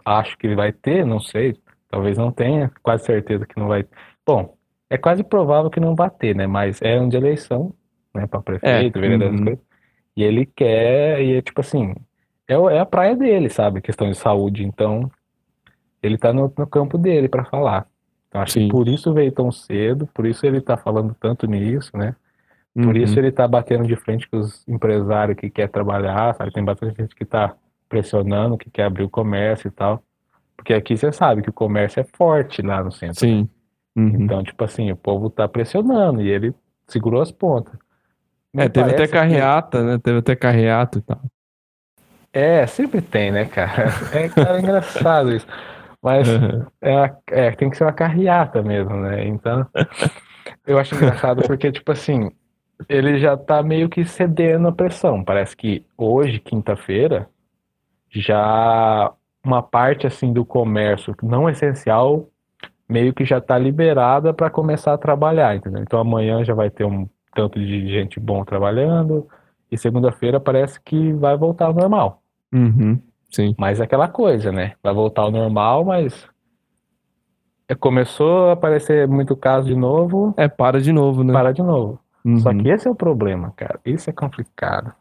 acho 0.06 0.38
que 0.38 0.56
vai 0.56 0.72
ter, 0.72 1.06
não 1.06 1.20
sei, 1.20 1.58
talvez 1.90 2.18
não 2.18 2.32
tenha, 2.32 2.72
quase 2.82 3.06
certeza 3.06 3.46
que 3.46 3.60
não 3.60 3.68
vai. 3.68 3.86
Bom, 4.26 4.58
é 4.90 4.98
quase 4.98 5.24
provável 5.24 5.70
que 5.70 5.80
não 5.80 5.96
vai 5.96 6.10
ter, 6.10 6.36
né? 6.36 6.48
Mas 6.48 6.82
é 6.82 6.94
ano 6.96 7.10
de 7.10 7.18
eleição, 7.18 7.74
né? 8.14 8.28
Para 8.28 8.42
prefeito, 8.42 8.98
É, 8.98 9.02
vereador, 9.02 9.32
uhum. 9.32 9.58
E 10.16 10.24
ele 10.24 10.46
quer, 10.46 11.22
e 11.22 11.36
é 11.38 11.42
tipo 11.42 11.62
assim, 11.62 11.96
é, 12.48 12.54
é 12.56 12.80
a 12.80 12.86
praia 12.86 13.16
dele, 13.16 13.50
sabe? 13.50 13.82
Questão 13.82 14.10
de 14.10 14.18
saúde. 14.18 14.64
Então, 14.64 15.10
ele 16.02 16.18
tá 16.18 16.34
no, 16.34 16.54
no 16.58 16.68
campo 16.68 16.98
dele 16.98 17.30
para 17.30 17.46
falar. 17.46 17.88
Então, 18.30 18.42
acho 18.42 18.54
Sim. 18.54 18.68
que 18.68 18.72
por 18.72 18.88
isso 18.88 19.12
veio 19.14 19.32
tão 19.32 19.52
cedo, 19.52 20.08
por 20.14 20.26
isso 20.26 20.46
ele 20.46 20.62
tá 20.62 20.78
falando 20.78 21.16
tanto 21.20 21.46
nisso, 21.48 21.92
né? 21.98 22.16
Por 22.76 22.96
Uhum. 22.96 23.02
isso 23.02 23.20
ele 23.20 23.32
tá 23.32 23.48
batendo 23.48 23.86
de 23.88 23.96
frente 23.96 24.30
com 24.30 24.38
os 24.38 24.66
empresários 24.68 25.36
que 25.38 25.50
quer 25.50 25.68
trabalhar, 25.68 26.34
sabe? 26.36 26.52
Tem 26.54 26.64
bastante 26.64 26.96
gente 27.02 27.16
que 27.16 27.26
tá 27.26 27.56
pressionando 27.90 28.58
que 28.58 28.70
quer 28.70 28.84
abrir 28.84 29.04
o 29.04 29.10
comércio 29.10 29.68
e 29.68 29.72
tal. 29.72 30.02
Porque 30.56 30.74
aqui 30.74 30.96
você 30.96 31.12
sabe 31.12 31.42
que 31.42 31.50
o 31.50 31.54
comércio 31.54 32.00
é 32.00 32.06
forte 32.16 32.62
lá 32.62 32.84
no 32.84 32.92
centro. 32.92 33.20
Sim. 33.20 33.50
Uhum. 33.98 34.22
Então, 34.22 34.44
tipo 34.44 34.64
assim, 34.64 34.92
o 34.92 34.96
povo 34.96 35.30
tá 35.30 35.48
pressionando 35.48 36.22
e 36.22 36.30
ele 36.30 36.54
segurou 36.88 37.22
as 37.22 37.32
pontas. 37.32 37.74
Me 38.54 38.64
É, 38.64 38.70
teve 38.70 38.86
até 38.90 38.96
parece 38.98 39.12
que- 39.12 39.18
carreata, 39.18 39.84
né? 39.84 39.98
Teve 39.98 40.20
até 40.20 40.36
carreata 40.36 41.00
e 41.00 41.02
tal. 41.02 41.20
É, 42.32 42.68
sempre 42.68 43.02
tem, 43.02 43.32
né, 43.32 43.46
cara? 43.46 43.86
É, 44.14 44.30
cara, 44.30 44.58
é 44.58 44.62
engraçado 44.62 45.32
isso. 45.36 45.48
Mas 46.02 46.28
Uhum. 46.30 46.66
é, 46.82 46.96
uma- 46.96 47.18
é, 47.32 47.52
tem 47.52 47.70
que 47.70 47.78
ser 47.78 47.84
uma 47.84 47.94
carreata 47.94 48.62
mesmo, 48.62 48.96
né? 48.96 49.28
Então, 49.28 49.66
eu 50.66 50.78
acho 50.80 50.96
engraçado 50.96 51.42
porque, 51.46 51.72
tipo 51.72 51.92
assim, 51.92 52.32
ele 52.88 53.20
já 53.20 53.36
tá 53.36 53.62
meio 53.62 53.90
que 53.90 54.06
cedendo 54.06 54.68
a 54.68 54.72
pressão. 54.72 55.24
Parece 55.24 55.56
que 55.58 55.86
hoje, 55.98 56.40
quinta-feira, 56.40 57.28
já 58.10 59.12
uma 59.44 59.62
parte, 59.62 60.08
assim, 60.08 60.34
do 60.34 60.46
comércio 60.46 61.16
não 61.24 61.50
essencial 61.50 62.28
meio 62.88 63.14
que 63.14 63.24
já 63.24 63.40
tá 63.40 63.58
liberada 63.58 64.34
para 64.34 64.50
começar 64.50 64.94
a 64.94 64.98
trabalhar, 64.98 65.56
entendeu? 65.56 65.82
Então, 65.82 66.00
amanhã 66.00 66.44
já 66.44 66.54
vai 66.54 66.70
ter 66.70 66.86
um 66.86 67.08
tanto 67.36 67.60
de 67.60 67.88
gente 67.88 68.20
bom 68.20 68.44
trabalhando 68.44 69.28
e 69.72 69.78
segunda-feira 69.78 70.40
parece 70.40 70.82
que 70.82 71.14
vai 71.14 71.38
voltar 71.38 71.66
ao 71.68 71.74
normal. 71.74 72.24
Uhum. 72.52 73.00
Sim. 73.30 73.54
Mas 73.58 73.80
é 73.80 73.84
aquela 73.84 74.08
coisa, 74.08 74.52
né? 74.52 74.74
Vai 74.82 74.94
voltar 74.94 75.22
ao 75.24 75.32
normal, 75.32 75.86
mas 75.86 76.28
é, 77.68 77.76
começou 77.76 78.50
a 78.50 78.54
aparecer 78.54 79.08
muito 79.08 79.36
caso 79.36 79.68
de 79.68 79.76
novo, 79.76 80.34
É, 80.38 80.48
para 80.48 80.82
de 80.82 80.92
novo, 80.92 81.24
né? 81.24 81.32
para 81.34 81.52
de 81.52 81.62
novo. 81.62 82.00
Uhum. 82.26 82.40
Só 82.40 82.54
que 82.54 82.68
esse 82.68 82.88
é 82.88 82.92
o 82.92 82.96
problema, 82.96 83.54
cara. 83.56 83.80
Isso 83.86 84.10
é 84.10 84.14
complicado. 84.14 84.94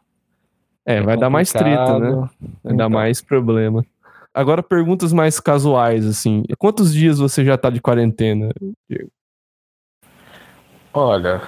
É, 0.85 1.01
vai 1.01 1.17
dar 1.17 1.29
mais 1.29 1.51
treta, 1.51 1.99
né? 1.99 2.11
complicado. 2.11 2.29
Vai 2.63 2.73
dar 2.75 2.85
Então. 2.85 2.89
mais 2.89 3.21
problema. 3.21 3.83
Agora, 4.33 4.61
perguntas 4.63 5.11
mais 5.11 5.39
casuais, 5.39 6.05
assim. 6.05 6.43
Quantos 6.57 6.93
dias 6.93 7.17
você 7.19 7.43
já 7.43 7.57
tá 7.57 7.69
de 7.69 7.81
quarentena? 7.81 8.49
Olha, 10.93 11.41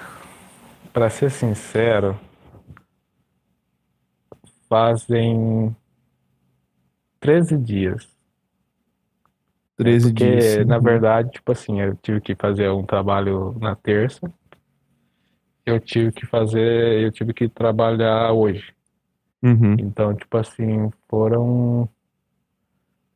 pra 0.91 1.09
ser 1.09 1.29
sincero, 1.31 2.19
fazem 4.67 5.75
13 7.22 7.58
dias. 7.58 8.06
13 9.78 10.10
Porque, 10.12 10.25
dias. 10.25 10.68
na 10.68 10.78
Uhum. 10.78 10.84
verdade, 10.84 11.32
tipo 11.32 11.51
assim, 11.51 11.80
eu 11.80 11.96
tive 11.96 12.20
que 12.20 12.36
fazer 12.36 12.70
um 12.70 12.84
trabalho 12.86 13.56
na 13.60 13.75
terça. 13.75 14.32
Eu 15.66 15.80
tive 15.80 16.12
que 16.12 16.25
fazer, 16.25 17.04
eu 17.04 17.12
tive 17.12 17.34
que 17.34 17.48
trabalhar 17.48 18.34
hoje. 18.34 18.74
Uhum. 19.42 19.75
Então, 19.80 20.13
tipo 20.16 20.36
assim, 20.38 20.92
foram. 21.08 21.88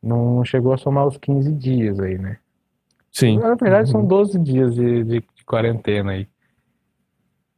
Não 0.01 0.45
chegou 0.45 0.71
a 0.73 0.77
somar 0.77 1.05
os 1.07 1.17
15 1.17 1.51
dias 1.51 1.99
aí, 1.99 2.17
né? 2.17 2.37
Sim. 3.11 3.39
Na 3.39 3.55
verdade, 3.55 3.89
são 3.89 4.01
Uhum. 4.01 4.07
12 4.07 4.39
dias 4.39 4.75
de, 4.75 5.03
de, 5.03 5.19
de 5.21 5.45
quarentena 5.45 6.11
aí. 6.11 6.27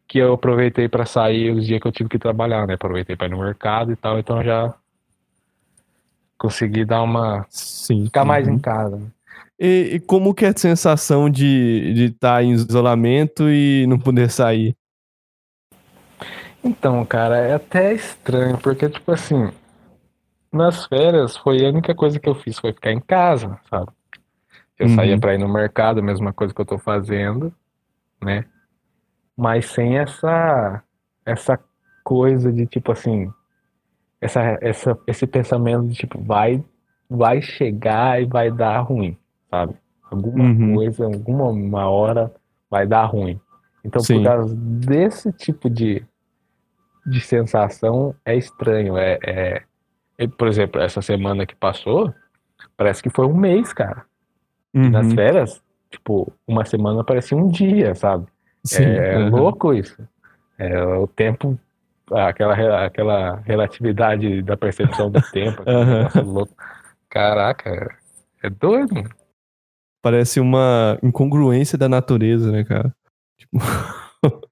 Que 0.07 0.19
eu 0.19 0.33
aproveitei 0.33 0.87
pra 0.87 1.05
sair 1.05 1.51
os 1.51 1.65
dias 1.65 1.81
que 1.81 1.87
eu 1.87 1.91
tive 1.91 2.09
que 2.09 2.17
trabalhar, 2.19 2.65
né? 2.65 2.75
Aproveitei 2.75 3.15
pra 3.17 3.27
ir 3.27 3.31
no 3.31 3.39
mercado 3.39 3.91
e 3.91 3.95
tal, 3.97 4.17
então 4.17 4.41
já 4.41 4.73
consegui 6.37 6.85
dar 6.85 7.01
uma. 7.03 7.45
Sim. 7.49 8.05
ficar 8.05 8.25
mais 8.25 8.47
Uhum. 8.47 8.53
em 8.53 8.59
casa. 8.59 9.01
E, 9.59 9.95
e 9.95 9.99
como 9.99 10.33
que 10.33 10.45
é 10.45 10.49
a 10.49 10.57
sensação 10.57 11.29
de 11.29 11.93
estar 11.93 11.93
de 11.95 12.11
tá 12.11 12.43
em 12.43 12.51
isolamento 12.51 13.49
e 13.49 13.85
não 13.87 13.97
poder 13.99 14.29
sair? 14.29 14.75
Então, 16.63 17.03
cara, 17.05 17.37
é 17.37 17.53
até 17.55 17.93
estranho, 17.93 18.57
porque, 18.57 18.89
tipo 18.89 19.11
assim, 19.11 19.49
nas 20.51 20.85
férias 20.85 21.37
foi 21.37 21.65
a 21.65 21.69
única 21.69 21.93
coisa 21.95 22.19
que 22.19 22.27
eu 22.27 22.35
fiz 22.35 22.57
foi 22.59 22.73
ficar 22.73 22.91
em 22.91 22.99
casa, 22.99 23.59
sabe? 23.69 23.87
Eu 24.77 24.87
Uhum. 24.87 24.95
saía 24.95 25.17
pra 25.19 25.33
ir 25.33 25.39
no 25.39 25.47
mercado, 25.51 25.99
a 25.99 26.03
mesma 26.03 26.31
coisa 26.33 26.53
que 26.53 26.61
eu 26.61 26.65
tô 26.65 26.77
fazendo, 26.77 27.53
né? 28.21 28.45
Mas 29.35 29.65
sem 29.67 29.97
essa 29.97 30.83
essa 31.25 31.59
coisa 32.03 32.51
de 32.53 32.65
tipo 32.65 32.91
assim, 32.91 33.31
essa, 34.21 34.57
essa 34.61 34.97
esse 35.07 35.27
pensamento 35.27 35.87
de 35.87 35.95
tipo 35.95 36.19
vai 36.21 36.63
vai 37.09 37.41
chegar 37.41 38.21
e 38.21 38.25
vai 38.25 38.51
dar 38.51 38.79
ruim, 38.81 39.17
sabe? 39.49 39.75
Alguma 40.09 40.43
Uhum. 40.45 40.75
coisa, 40.75 41.05
alguma 41.05 41.45
uma 41.49 41.87
hora 41.89 42.33
vai 42.69 42.85
dar 42.87 43.05
ruim. 43.05 43.39
Então, 43.83 44.01
Sim. 44.01 44.17
por 44.17 44.23
causa 44.25 44.55
desse 44.55 45.31
tipo 45.31 45.69
de 45.69 46.03
de 47.05 47.21
sensação 47.21 48.13
é 48.25 48.35
estranho. 48.35 48.97
É, 48.97 49.17
é, 49.25 49.63
é, 50.17 50.27
por 50.27 50.47
exemplo, 50.49 50.81
essa 50.81 51.01
semana 51.01 51.45
que 51.45 51.55
passou, 51.55 52.13
parece 52.75 53.01
que 53.01 53.09
foi 53.09 53.25
um 53.25 53.35
mês, 53.37 53.71
cara. 53.71 54.03
E 54.73 54.89
nas 54.89 55.07
Uhum. 55.07 55.15
férias, 55.15 55.63
tipo, 55.89 56.31
uma 56.45 56.65
semana 56.65 57.03
parecia 57.05 57.37
um 57.37 57.47
dia, 57.47 57.95
sabe? 57.95 58.27
Sim. 58.65 58.83
É, 58.83 59.13
é 59.13 59.17
uhum. 59.19 59.29
louco 59.29 59.73
isso. 59.73 59.97
É, 60.59 60.83
o 60.83 61.07
tempo, 61.07 61.57
aquela, 62.11 62.85
aquela 62.85 63.35
relatividade 63.37 64.41
da 64.41 64.55
percepção 64.57 65.09
do 65.11 65.21
tempo, 65.31 65.63
louco. 66.23 66.53
Caraca, 67.09 67.97
é 68.43 68.49
doido. 68.49 68.95
mano. 68.95 69.09
Parece 70.01 70.39
uma 70.39 70.97
incongruência 71.03 71.77
da 71.77 71.89
natureza, 71.89 72.51
né, 72.51 72.63
cara? 72.63 72.93
Tipo, 73.37 73.57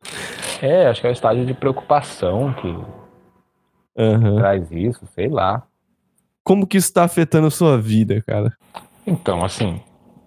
É, 0.62 0.88
acho 0.88 1.02
que 1.02 1.08
é 1.08 1.10
o 1.10 1.14
estágio 1.14 1.46
de 1.46 1.54
preocupação 1.54 2.54
que 2.54 2.68
aham. 3.98 4.38
traz 4.38 4.72
isso, 4.72 5.06
sei 5.08 5.28
lá. 5.28 5.64
Como 6.44 6.66
que 6.66 6.78
isso 6.78 6.94
tá 6.94 7.04
afetando 7.04 7.48
a 7.48 7.52
sua 7.52 7.78
vida, 7.80 8.22
cara? 8.22 8.56
Então, 9.06 9.44
assim, 9.44 9.82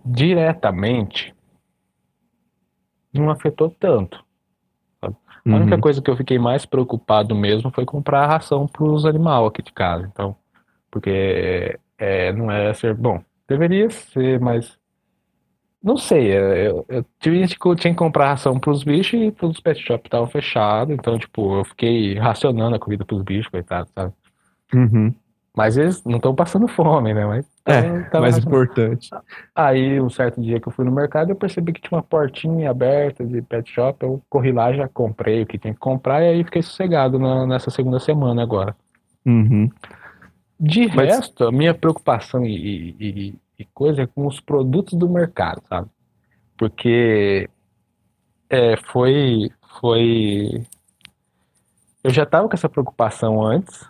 diretamente, 0.04 1.34
não 3.12 3.30
afetou 3.30 3.70
tanto. 3.70 4.22
A 5.52 5.56
única 5.56 5.74
Uhum. 5.76 5.80
coisa 5.80 6.02
que 6.02 6.10
eu 6.10 6.16
fiquei 6.16 6.38
mais 6.38 6.66
preocupado 6.66 7.34
mesmo 7.34 7.70
foi 7.70 7.84
comprar 7.84 8.26
ração 8.26 8.66
para 8.66 8.84
os 8.84 9.04
animais 9.06 9.46
aqui 9.46 9.62
de 9.62 9.72
casa. 9.72 10.08
Então, 10.12 10.36
porque 10.90 11.78
é, 11.98 12.32
não 12.32 12.50
é 12.50 12.72
ser 12.74 12.94
bom. 12.94 13.22
Deveria 13.48 13.88
ser, 13.90 14.40
mas 14.40 14.78
não 15.82 15.96
sei. 15.96 16.32
é, 16.32 16.68
Eu, 16.68 16.84
eu 16.88 17.04
tive 17.20 17.46
que 17.48 17.66
eu 17.66 17.74
tinha 17.76 17.92
que 17.92 17.98
comprar 17.98 18.28
ração 18.28 18.58
para 18.58 18.70
os 18.70 18.82
bichos 18.84 19.20
e 19.20 19.30
todos 19.32 19.56
os 19.56 19.62
pet 19.62 19.80
shop 19.80 20.06
estavam 20.06 20.26
fechados. 20.26 20.92
Então, 20.94 21.18
tipo, 21.18 21.58
eu 21.58 21.64
fiquei 21.64 22.14
racionando 22.18 22.76
a 22.76 22.78
comida 22.78 23.04
para 23.04 23.16
os 23.16 23.22
bichos, 23.22 23.48
coitado, 23.48 23.88
sabe? 23.94 24.12
Uhum. 24.74 25.14
Mas 25.58 25.76
eles 25.76 26.04
não 26.04 26.18
estão 26.18 26.32
passando 26.36 26.68
fome, 26.68 27.12
né? 27.12 27.26
Mas 27.26 27.44
É, 27.66 27.82
tava 28.04 28.20
mais 28.20 28.36
racionando. 28.36 28.38
importante. 28.64 29.10
Aí, 29.52 30.00
um 30.00 30.08
certo 30.08 30.40
dia 30.40 30.60
que 30.60 30.68
eu 30.68 30.72
fui 30.72 30.84
no 30.84 30.92
mercado, 30.92 31.30
eu 31.30 31.34
percebi 31.36 31.72
que 31.72 31.80
tinha 31.80 31.96
uma 31.98 32.02
portinha 32.04 32.70
aberta 32.70 33.24
de 33.26 33.42
pet 33.42 33.68
shop. 33.68 34.04
Eu 34.04 34.22
corri 34.30 34.52
lá, 34.52 34.72
já 34.72 34.86
comprei 34.86 35.42
o 35.42 35.46
que 35.46 35.58
tinha 35.58 35.74
que 35.74 35.80
comprar 35.80 36.22
e 36.22 36.28
aí 36.28 36.44
fiquei 36.44 36.62
sossegado 36.62 37.18
na- 37.18 37.44
nessa 37.44 37.70
segunda 37.70 37.98
semana 37.98 38.40
agora. 38.40 38.76
Uhum. 39.26 39.68
De 40.60 40.86
Mas- 40.94 41.08
resto, 41.16 41.44
a 41.46 41.50
minha 41.50 41.74
preocupação 41.74 42.44
e, 42.46 42.94
e- 43.00 43.34
e 43.58 43.64
coisa 43.74 44.02
é 44.02 44.06
com 44.06 44.28
os 44.28 44.38
produtos 44.38 44.94
do 44.94 45.08
mercado, 45.08 45.60
sabe? 45.68 45.88
Porque 46.56 47.50
é, 48.48 48.76
foi, 48.76 49.50
foi. 49.80 50.64
Eu 52.04 52.10
já 52.12 52.24
tava 52.24 52.48
com 52.48 52.54
essa 52.54 52.68
preocupação 52.68 53.42
antes, 53.44 53.84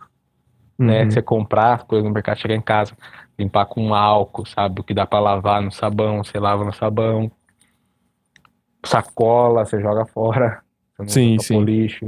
né? 0.78 1.04
Uhum. 1.04 1.10
Você 1.10 1.22
comprar 1.22 1.74
as 1.74 1.82
coisas 1.82 2.06
no 2.06 2.12
mercado, 2.14 2.38
chegar 2.38 2.54
em 2.54 2.60
casa, 2.60 2.96
limpar 3.38 3.66
com 3.66 3.94
álcool, 3.94 4.46
sabe? 4.46 4.80
O 4.80 4.84
que 4.84 4.94
dá 4.94 5.06
pra 5.06 5.18
lavar 5.20 5.60
no 5.62 5.72
sabão, 5.72 6.22
você 6.22 6.38
lava 6.38 6.64
no 6.64 6.72
sabão. 6.72 7.30
Sacola, 8.84 9.64
você 9.64 9.80
joga 9.80 10.06
fora, 10.06 10.62
você 10.98 11.10
Sim, 11.12 11.38
sim. 11.38 11.64
lixo. 11.64 12.06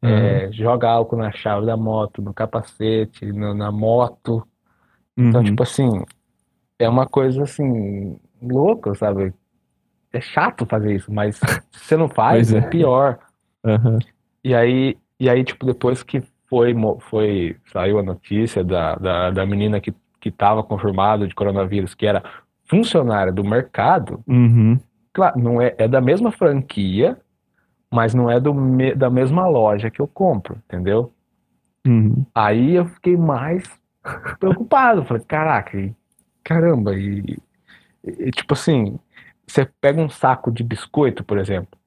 Uhum. 0.00 0.10
É, 0.10 0.52
joga 0.52 0.88
álcool 0.90 1.16
na 1.16 1.32
chave 1.32 1.66
da 1.66 1.76
moto, 1.76 2.22
no 2.22 2.32
capacete, 2.32 3.26
no- 3.26 3.54
na 3.54 3.72
moto. 3.72 4.46
Então, 5.16 5.40
Uhum. 5.40 5.46
tipo 5.46 5.62
assim, 5.62 6.04
é 6.78 6.88
uma 6.88 7.06
coisa 7.06 7.42
assim, 7.42 8.18
louca, 8.40 8.94
sabe? 8.94 9.34
É 10.12 10.20
chato 10.20 10.64
fazer 10.66 10.94
isso, 10.94 11.12
mas 11.12 11.36
se 11.36 11.44
você 11.72 11.96
não 11.96 12.08
faz, 12.08 12.52
é 12.52 12.58
é. 12.58 12.60
pior. 12.62 13.18
Aham. 13.64 13.98
E 14.44 14.54
aí, 14.54 14.96
e 15.18 15.28
aí, 15.28 15.42
tipo, 15.42 15.66
depois 15.66 16.02
que 16.02 16.22
foi, 16.48 16.74
foi, 17.10 17.56
saiu 17.72 17.98
a 17.98 18.02
notícia 18.02 18.64
da, 18.64 18.96
da, 18.96 19.30
da 19.30 19.46
menina 19.46 19.80
que, 19.80 19.92
que 20.20 20.30
tava 20.30 20.62
confirmada 20.62 21.26
de 21.26 21.34
coronavírus, 21.34 21.94
que 21.94 22.06
era 22.06 22.22
funcionária 22.66 23.32
do 23.32 23.44
mercado, 23.44 24.22
Uhum. 24.26 24.78
claro, 25.12 25.38
não 25.38 25.60
é, 25.60 25.74
é 25.78 25.88
da 25.88 26.00
mesma 26.00 26.30
franquia, 26.30 27.18
mas 27.90 28.14
não 28.14 28.30
é 28.30 28.38
do 28.38 28.52
me- 28.52 28.94
da 28.94 29.08
mesma 29.08 29.46
loja 29.48 29.90
que 29.90 30.00
eu 30.00 30.06
compro, 30.06 30.56
entendeu? 30.66 31.12
Uhum. 31.86 32.26
Aí 32.34 32.74
eu 32.74 32.86
fiquei 32.86 33.16
mais 33.16 33.64
preocupado. 34.38 35.04
Falei, 35.04 35.22
caraca, 35.26 35.78
e- 35.78 35.94
caramba, 36.44 36.94
e- 36.94 37.38
e, 38.04 38.30
tipo 38.30 38.52
assim, 38.54 38.98
você 39.46 39.66
pega 39.80 40.00
um 40.00 40.08
saco 40.10 40.50
de 40.52 40.62
biscoito, 40.62 41.24
por 41.24 41.38
exemplo. 41.38 41.77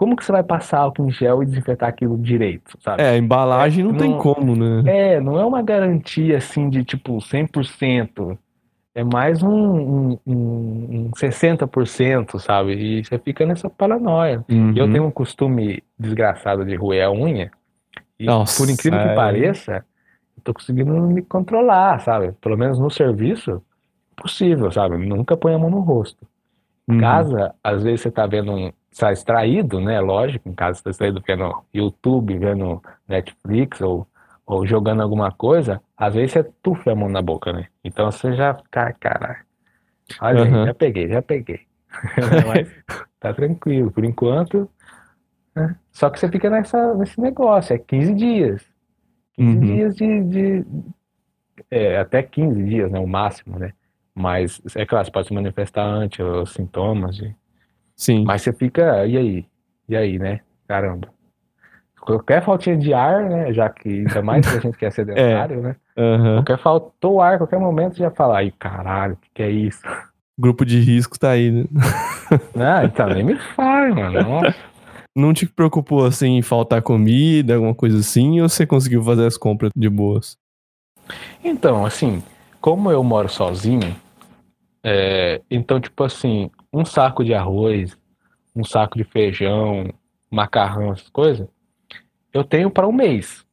Como 0.00 0.16
que 0.16 0.24
você 0.24 0.32
vai 0.32 0.42
passar 0.42 0.78
álcool 0.78 1.08
em 1.08 1.10
gel 1.10 1.42
e 1.42 1.46
desinfetar 1.46 1.86
aquilo 1.90 2.16
direito, 2.16 2.74
sabe? 2.80 3.02
É, 3.02 3.10
a 3.10 3.18
embalagem 3.18 3.84
não, 3.84 3.94
É, 3.94 3.98
tem 3.98 4.10
não- 4.12 4.18
como, 4.18 4.56
né? 4.56 4.82
É, 4.86 5.20
não 5.20 5.38
é 5.38 5.44
uma 5.44 5.60
garantia 5.60 6.38
assim 6.38 6.70
de 6.70 6.82
tipo 6.82 7.20
100%. 7.20 8.38
É 8.94 9.04
mais 9.04 9.42
um, 9.42 9.50
um, 9.50 10.18
um, 10.26 10.34
um 10.90 11.10
60%, 11.14 12.38
sabe? 12.38 12.72
E 12.72 13.04
você 13.04 13.18
fica 13.18 13.44
nessa 13.44 13.68
paranoia. 13.68 14.42
Uhum. 14.50 14.72
Eu 14.74 14.90
tenho 14.90 15.04
um 15.04 15.10
costume 15.10 15.84
desgraçado 15.98 16.64
de 16.64 16.74
roer 16.76 17.04
a 17.04 17.12
unha. 17.12 17.50
E 18.18 18.24
Nossa, 18.24 18.56
por 18.56 18.72
incrível 18.72 18.98
que 19.00 19.08
é. 19.08 19.14
pareça, 19.14 19.84
eu 20.34 20.42
tô 20.42 20.54
conseguindo 20.54 20.94
me 20.94 21.20
controlar, 21.20 22.00
sabe? 22.00 22.32
Pelo 22.40 22.56
menos 22.56 22.78
no 22.78 22.90
serviço, 22.90 23.62
possível, 24.16 24.72
sabe? 24.72 24.96
Nunca 24.96 25.36
põe 25.36 25.52
a 25.52 25.58
mão 25.58 25.68
no 25.68 25.80
rosto. 25.80 26.26
Uhum. 26.90 27.00
casa, 27.00 27.54
às 27.62 27.82
vezes 27.82 28.02
você 28.02 28.10
tá 28.10 28.26
vendo 28.26 28.52
um. 28.52 28.72
Está 28.90 29.12
distraído, 29.12 29.80
né? 29.80 30.00
Lógico, 30.00 30.48
em 30.48 30.54
casa 30.54 30.78
você 30.78 30.84
tá 30.84 30.90
distraído 30.90 31.22
vendo 31.26 31.64
YouTube, 31.72 32.36
vendo 32.38 32.82
Netflix 33.08 33.80
ou, 33.80 34.06
ou 34.44 34.66
jogando 34.66 35.00
alguma 35.02 35.30
coisa, 35.30 35.80
às 35.96 36.14
vezes 36.14 36.32
você 36.32 36.44
tufa 36.62 36.92
a 36.92 36.94
mão 36.96 37.08
na 37.08 37.22
boca, 37.22 37.52
né? 37.52 37.68
Então 37.84 38.10
você 38.10 38.34
já 38.34 38.54
fica, 38.54 38.92
caralho. 38.94 39.44
Olha 40.20 40.42
Aham. 40.42 40.66
já 40.66 40.74
peguei, 40.74 41.08
já 41.08 41.22
peguei. 41.22 41.60
Mas 42.48 42.68
tá 43.20 43.32
tranquilo, 43.32 43.90
por 43.92 44.04
enquanto. 44.04 44.68
né? 45.54 45.76
Só 45.92 46.10
que 46.10 46.18
você 46.20 46.28
fica 46.28 46.50
nessa, 46.50 46.94
nesse 46.94 47.20
negócio, 47.20 47.74
é 47.74 47.78
15 47.78 48.14
dias. 48.14 48.64
15 49.36 49.56
Uhum. 49.56 49.64
dias 49.76 49.94
de, 49.96 50.24
de- 50.24 50.66
é, 51.70 51.98
até 51.98 52.22
15 52.22 52.62
dias, 52.64 52.90
né? 52.90 52.98
O 52.98 53.06
máximo, 53.06 53.58
né? 53.58 53.72
Mas 54.20 54.60
é 54.76 54.84
claro, 54.84 55.04
você 55.06 55.10
pode 55.10 55.28
se 55.28 55.34
manifestar 55.34 55.84
antes, 55.84 56.20
os 56.24 56.52
sintomas. 56.52 57.16
de- 57.16 57.34
Sim. 57.96 58.24
Mas 58.24 58.42
você 58.42 58.52
fica, 58.52 59.06
e 59.06 59.16
aí? 59.16 59.46
E 59.88 59.96
aí, 59.96 60.18
né? 60.18 60.40
Caramba. 60.68 61.08
Qualquer 62.00 62.42
faltinha 62.42 62.76
de 62.76 62.94
ar, 62.94 63.28
né? 63.28 63.52
Já 63.52 63.68
que 63.68 63.88
ainda 63.88 64.22
mais 64.22 64.46
pra 64.48 64.58
gente 64.60 64.76
que 64.78 64.84
é 64.86 64.90
sedentário, 64.90 65.60
né? 65.60 65.76
Aham. 65.96 66.34
Qualquer 66.36 66.58
faltou 66.58 67.20
ar, 67.20 67.38
qualquer 67.38 67.58
momento 67.58 67.96
você 67.96 68.02
já 68.02 68.10
fala, 68.10 68.36
ai, 68.38 68.52
caralho, 68.58 69.14
o 69.14 69.16
que, 69.16 69.28
que 69.34 69.42
é 69.42 69.50
isso? 69.50 69.82
Grupo 70.38 70.64
de 70.64 70.80
risco 70.80 71.18
tá 71.18 71.30
aí, 71.30 71.50
né? 71.50 71.64
Não, 72.54 72.84
então 72.84 73.06
nem 73.08 73.22
me 73.24 73.36
fale, 73.36 73.92
mano. 73.94 74.22
Nossa. 74.22 74.54
Não 75.14 75.34
te 75.34 75.44
preocupou 75.46 76.06
assim 76.06 76.36
em 76.38 76.42
faltar 76.42 76.80
comida, 76.82 77.54
alguma 77.54 77.74
coisa 77.74 77.98
assim, 77.98 78.40
ou 78.40 78.48
você 78.48 78.66
conseguiu 78.66 79.02
fazer 79.02 79.26
as 79.26 79.36
compras 79.36 79.70
de 79.76 79.88
boas? 79.88 80.36
Então, 81.44 81.84
assim, 81.84 82.22
como 82.60 82.90
eu 82.90 83.02
moro 83.02 83.28
sozinho, 83.28 83.94
é, 84.82 85.42
então, 85.50 85.80
tipo 85.80 86.02
assim, 86.04 86.50
um 86.72 86.84
saco 86.84 87.24
de 87.24 87.34
arroz, 87.34 87.96
um 88.54 88.64
saco 88.64 88.96
de 88.96 89.04
feijão, 89.04 89.92
macarrão, 90.30 90.92
essas 90.92 91.08
coisas, 91.08 91.48
eu 92.32 92.44
tenho 92.44 92.70
para 92.70 92.86
um 92.88 92.92
mês, 92.92 93.44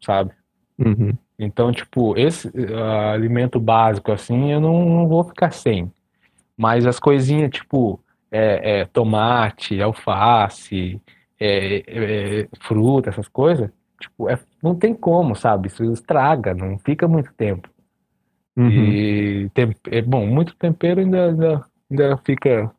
sabe? 0.00 0.32
Uhum. 0.78 1.16
Então, 1.38 1.72
tipo, 1.72 2.16
esse 2.16 2.50
ah, 2.74 3.12
alimento 3.12 3.58
básico, 3.58 4.12
assim, 4.12 4.52
eu 4.52 4.60
não, 4.60 4.84
não 4.84 5.08
vou 5.08 5.24
ficar 5.24 5.52
sem. 5.52 5.92
Mas 6.56 6.86
as 6.86 6.98
coisinhas, 6.98 7.50
tipo, 7.50 8.00
é, 8.30 8.80
é, 8.80 8.84
tomate, 8.86 9.80
alface, 9.80 11.00
é, 11.38 11.82
é, 11.86 12.48
fruta, 12.60 13.10
essas 13.10 13.28
coisas, 13.28 13.70
tipo, 14.00 14.28
é- 14.28 14.38
não 14.62 14.74
tem 14.74 14.94
como, 14.94 15.34
sabe? 15.34 15.68
Isso 15.68 15.84
estraga, 15.92 16.54
não 16.54 16.78
fica 16.78 17.06
muito 17.06 17.32
tempo. 17.34 17.68
Uhum. 18.56 18.70
E, 18.70 19.50
tem, 19.52 19.74
é, 19.90 20.00
bom, 20.02 20.26
muito 20.26 20.56
tempero 20.56 21.00
ainda, 21.00 21.26
ainda, 21.28 21.64
ainda 21.90 22.16
fica, 22.18 22.70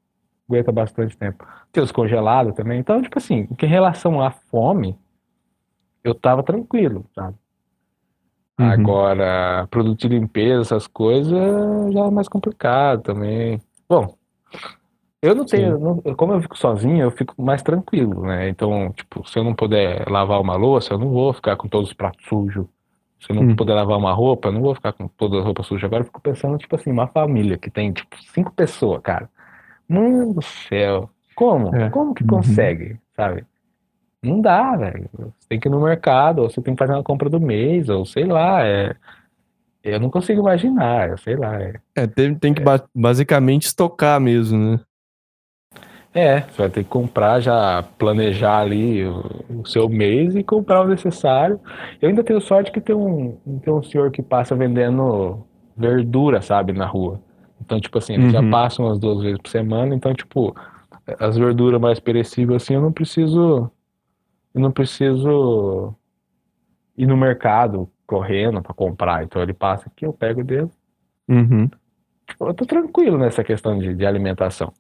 aguenta 0.49 0.71
bastante 0.71 1.17
tempo. 1.17 1.45
Tem 1.71 1.83
os 1.83 1.91
congelados 1.91 2.55
também. 2.55 2.79
Então, 2.79 3.01
tipo 3.01 3.17
assim, 3.17 3.47
em 3.61 3.65
relação 3.67 4.21
à 4.21 4.31
fome, 4.31 4.97
eu 6.03 6.15
tava 6.15 6.43
tranquilo, 6.43 7.05
sabe? 7.13 7.35
Uhum. 8.59 8.65
Agora, 8.71 9.67
produto 9.69 9.99
de 9.99 10.07
limpeza, 10.07 10.61
essas 10.61 10.87
coisas, 10.87 11.93
já 11.93 12.05
é 12.05 12.09
mais 12.11 12.27
complicado 12.27 13.03
também. 13.03 13.61
Bom, 13.87 14.17
eu 15.21 15.35
não 15.35 15.45
tenho, 15.45 15.77
não- 15.79 16.01
como 16.15 16.33
eu 16.33 16.41
fico 16.41 16.57
sozinho, 16.57 17.01
eu 17.01 17.11
fico 17.11 17.39
mais 17.41 17.61
tranquilo, 17.61 18.21
né? 18.21 18.49
Então, 18.49 18.91
tipo, 18.93 19.27
se 19.27 19.37
eu 19.37 19.43
não 19.43 19.53
puder 19.53 20.07
lavar 20.09 20.39
uma 20.41 20.55
louça, 20.55 20.93
eu 20.93 20.97
não 20.97 21.09
vou 21.09 21.33
ficar 21.33 21.55
com 21.55 21.67
todos 21.67 21.89
os 21.89 21.93
pratos 21.95 22.25
sujos. 22.27 22.65
Se 23.19 23.31
eu 23.31 23.35
não 23.35 23.43
Hum. 23.47 23.55
puder 23.55 23.73
lavar 23.73 23.97
uma 23.97 24.13
roupa, 24.13 24.49
eu 24.49 24.51
não 24.51 24.61
vou 24.61 24.75
ficar 24.75 24.93
com 24.93 25.07
todas 25.07 25.39
as 25.39 25.45
roupas 25.45 25.65
sujas. 25.65 25.85
Agora 25.85 26.01
eu 26.01 26.05
fico 26.05 26.21
pensando, 26.21 26.57
tipo 26.57 26.75
assim, 26.75 26.91
uma 26.91 27.07
família 27.07 27.57
que 27.57 27.69
tem, 27.69 27.91
tipo, 27.91 28.15
cinco 28.33 28.51
pessoas, 28.53 29.01
cara. 29.01 29.29
Mano 29.87 30.33
do 30.35 30.41
céu. 30.41 31.09
Como? 31.35 31.75
É. 31.75 31.89
Como 31.89 32.13
que 32.13 32.23
Uhum. 32.23 32.29
consegue, 32.29 32.97
sabe? 33.15 33.45
Não 34.21 34.41
dá, 34.41 34.75
velho. 34.75 35.09
Você 35.13 35.47
tem 35.49 35.59
que 35.59 35.67
ir 35.67 35.71
no 35.71 35.81
mercado, 35.81 36.39
ou 36.43 36.49
você 36.49 36.61
tem 36.61 36.75
que 36.75 36.79
fazer 36.79 36.93
uma 36.93 37.03
compra 37.03 37.29
do 37.29 37.39
mês, 37.39 37.89
ou 37.89 38.05
sei 38.05 38.25
lá, 38.25 38.63
é... 38.65 38.95
Eu 39.83 39.99
não 39.99 40.09
consigo 40.09 40.41
imaginar, 40.41 41.09
eu 41.09 41.17
sei 41.17 41.35
lá. 41.35 41.61
É, 41.61 41.73
É, 41.95 42.07
tem, 42.07 42.35
tem 42.35 42.53
que 42.53 42.61
ba- 42.61 42.83
basicamente 42.93 43.63
estocar 43.67 44.19
mesmo, 44.19 44.57
né? 44.73 44.79
É, 46.19 46.41
você 46.41 46.57
vai 46.63 46.69
ter 46.71 46.83
que 46.83 46.89
comprar, 46.89 47.39
já 47.39 47.83
planejar 47.99 48.61
ali 48.61 49.05
o, 49.05 49.61
o 49.61 49.65
seu 49.67 49.87
mês 49.87 50.35
e 50.35 50.43
comprar 50.43 50.81
o 50.81 50.87
necessário. 50.87 51.59
Eu 52.01 52.09
ainda 52.09 52.23
tenho 52.23 52.41
sorte 52.41 52.71
que 52.71 52.81
tem 52.81 52.95
um, 52.95 53.37
tem 53.61 53.71
um 53.71 53.83
senhor 53.83 54.09
que 54.09 54.23
passa 54.23 54.55
vendendo 54.55 55.45
verdura, 55.77 56.41
sabe, 56.41 56.73
na 56.73 56.87
rua. 56.87 57.21
Então, 57.61 57.79
tipo 57.79 57.99
assim, 57.99 58.13
ele 58.15 58.31
já 58.31 58.41
Uhum. 58.41 58.49
passa 58.49 58.81
umas 58.81 58.97
duas 58.97 59.21
vezes 59.21 59.37
por 59.37 59.49
semana, 59.49 59.93
então, 59.93 60.11
tipo, 60.11 60.55
as 61.19 61.37
verduras 61.37 61.79
mais 61.79 61.99
perecíveis, 61.99 62.63
assim, 62.63 62.73
eu 62.73 62.81
não 62.81 62.91
preciso, 62.91 63.69
eu 64.55 64.61
não 64.61 64.71
preciso 64.71 65.93
ir 66.97 67.05
no 67.05 67.15
mercado 67.15 67.87
correndo 68.07 68.59
para 68.59 68.73
comprar. 68.73 69.23
Então, 69.23 69.39
ele 69.39 69.53
passa 69.53 69.87
aqui, 69.87 70.03
eu 70.03 70.13
pego 70.13 70.43
dele. 70.43 70.69
Uhum. 71.29 71.69
Eu 72.39 72.53
tô 72.55 72.65
tranquilo 72.65 73.19
nessa 73.19 73.43
questão 73.43 73.77
de, 73.77 73.93
de 73.93 74.03
alimentação. 74.03 74.73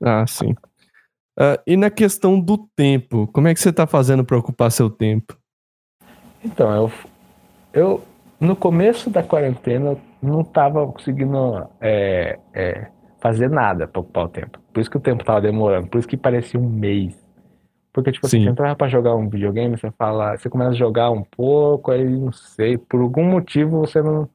Ah, 0.00 0.26
sim. 0.26 0.54
Ah, 1.38 1.60
e 1.66 1.76
na 1.76 1.90
questão 1.90 2.38
do 2.38 2.58
tempo, 2.76 3.26
como 3.28 3.48
é 3.48 3.54
que 3.54 3.60
você 3.60 3.72
tá 3.72 3.86
fazendo 3.86 4.24
pra 4.24 4.38
ocupar 4.38 4.70
seu 4.70 4.90
tempo? 4.90 5.36
Então, 6.44 6.74
eu, 6.74 6.92
eu 7.72 8.04
no 8.40 8.56
começo 8.56 9.08
da 9.08 9.22
quarentena 9.22 9.96
não 10.20 10.40
estava 10.42 10.86
conseguindo 10.86 11.66
é, 11.80 12.38
é, 12.52 12.88
fazer 13.20 13.48
nada 13.48 13.86
para 13.86 14.00
ocupar 14.00 14.24
o 14.24 14.28
tempo. 14.28 14.58
Por 14.72 14.80
isso 14.80 14.90
que 14.90 14.96
o 14.96 15.00
tempo 15.00 15.22
estava 15.22 15.40
demorando, 15.40 15.88
por 15.88 15.98
isso 15.98 16.08
que 16.08 16.16
parecia 16.16 16.58
um 16.58 16.68
mês. 16.68 17.16
Porque, 17.92 18.10
tipo 18.10 18.26
assim, 18.26 18.38
Sim. 18.38 18.44
você 18.44 18.50
entrava 18.50 18.74
para 18.74 18.88
jogar 18.88 19.14
um 19.14 19.28
videogame, 19.28 19.76
você 19.76 19.90
fala, 19.92 20.36
você 20.36 20.48
começa 20.48 20.70
a 20.70 20.74
jogar 20.74 21.10
um 21.10 21.22
pouco, 21.22 21.90
aí 21.90 22.04
não 22.04 22.32
sei, 22.32 22.78
por 22.78 23.00
algum 23.00 23.24
motivo 23.24 23.80
você 23.80 24.02
não. 24.02 24.28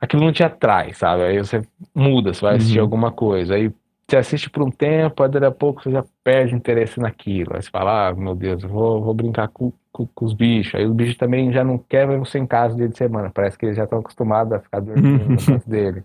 Aquilo 0.00 0.24
não 0.24 0.32
te 0.32 0.44
atrai, 0.44 0.92
sabe? 0.94 1.22
Aí 1.24 1.38
você 1.38 1.62
muda, 1.94 2.32
você 2.34 2.40
vai 2.42 2.56
assistir 2.56 2.78
Uhum. 2.78 2.84
alguma 2.84 3.10
coisa. 3.10 3.54
Aí 3.54 3.72
você 4.08 4.16
assiste 4.18 4.50
por 4.50 4.62
um 4.62 4.70
tempo, 4.70 5.22
aí 5.22 5.28
daqui 5.30 5.46
a 5.46 5.50
pouco 5.50 5.82
você 5.82 5.90
já 5.90 6.04
perde 6.22 6.54
interesse 6.54 7.00
naquilo. 7.00 7.54
Aí 7.56 7.62
você 7.62 7.70
fala, 7.70 8.08
ah, 8.08 8.14
meu 8.14 8.34
Deus, 8.34 8.62
eu 8.62 8.68
vou, 8.68 9.02
vou 9.02 9.14
brincar 9.14 9.48
com, 9.48 9.72
com, 9.92 10.06
com 10.06 10.24
os 10.24 10.32
bichos. 10.34 10.74
Aí 10.74 10.86
os 10.86 10.94
bichos 10.94 11.16
também 11.16 11.50
já 11.52 11.64
não 11.64 11.78
querem 11.78 12.18
você 12.18 12.38
em 12.38 12.46
casa 12.46 12.72
no 12.74 12.78
dia 12.80 12.88
de 12.88 12.96
semana. 12.96 13.30
Parece 13.34 13.58
que 13.58 13.66
eles 13.66 13.76
já 13.76 13.84
estão 13.84 13.98
acostumados 13.98 14.52
a 14.52 14.60
ficar 14.60 14.80
dormindo 14.80 15.24
no 15.30 15.36
canto 15.44 15.68
dele. 15.68 16.04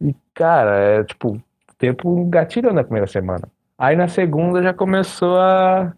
E, 0.00 0.14
cara, 0.34 0.76
é 0.76 1.04
tipo, 1.04 1.30
o 1.36 1.42
tempo 1.78 2.24
gatilhou 2.26 2.72
na 2.72 2.84
primeira 2.84 3.06
semana. 3.06 3.48
Aí 3.78 3.96
na 3.96 4.06
segunda 4.08 4.62
já 4.62 4.72
começou 4.74 5.36
a. 5.38 5.92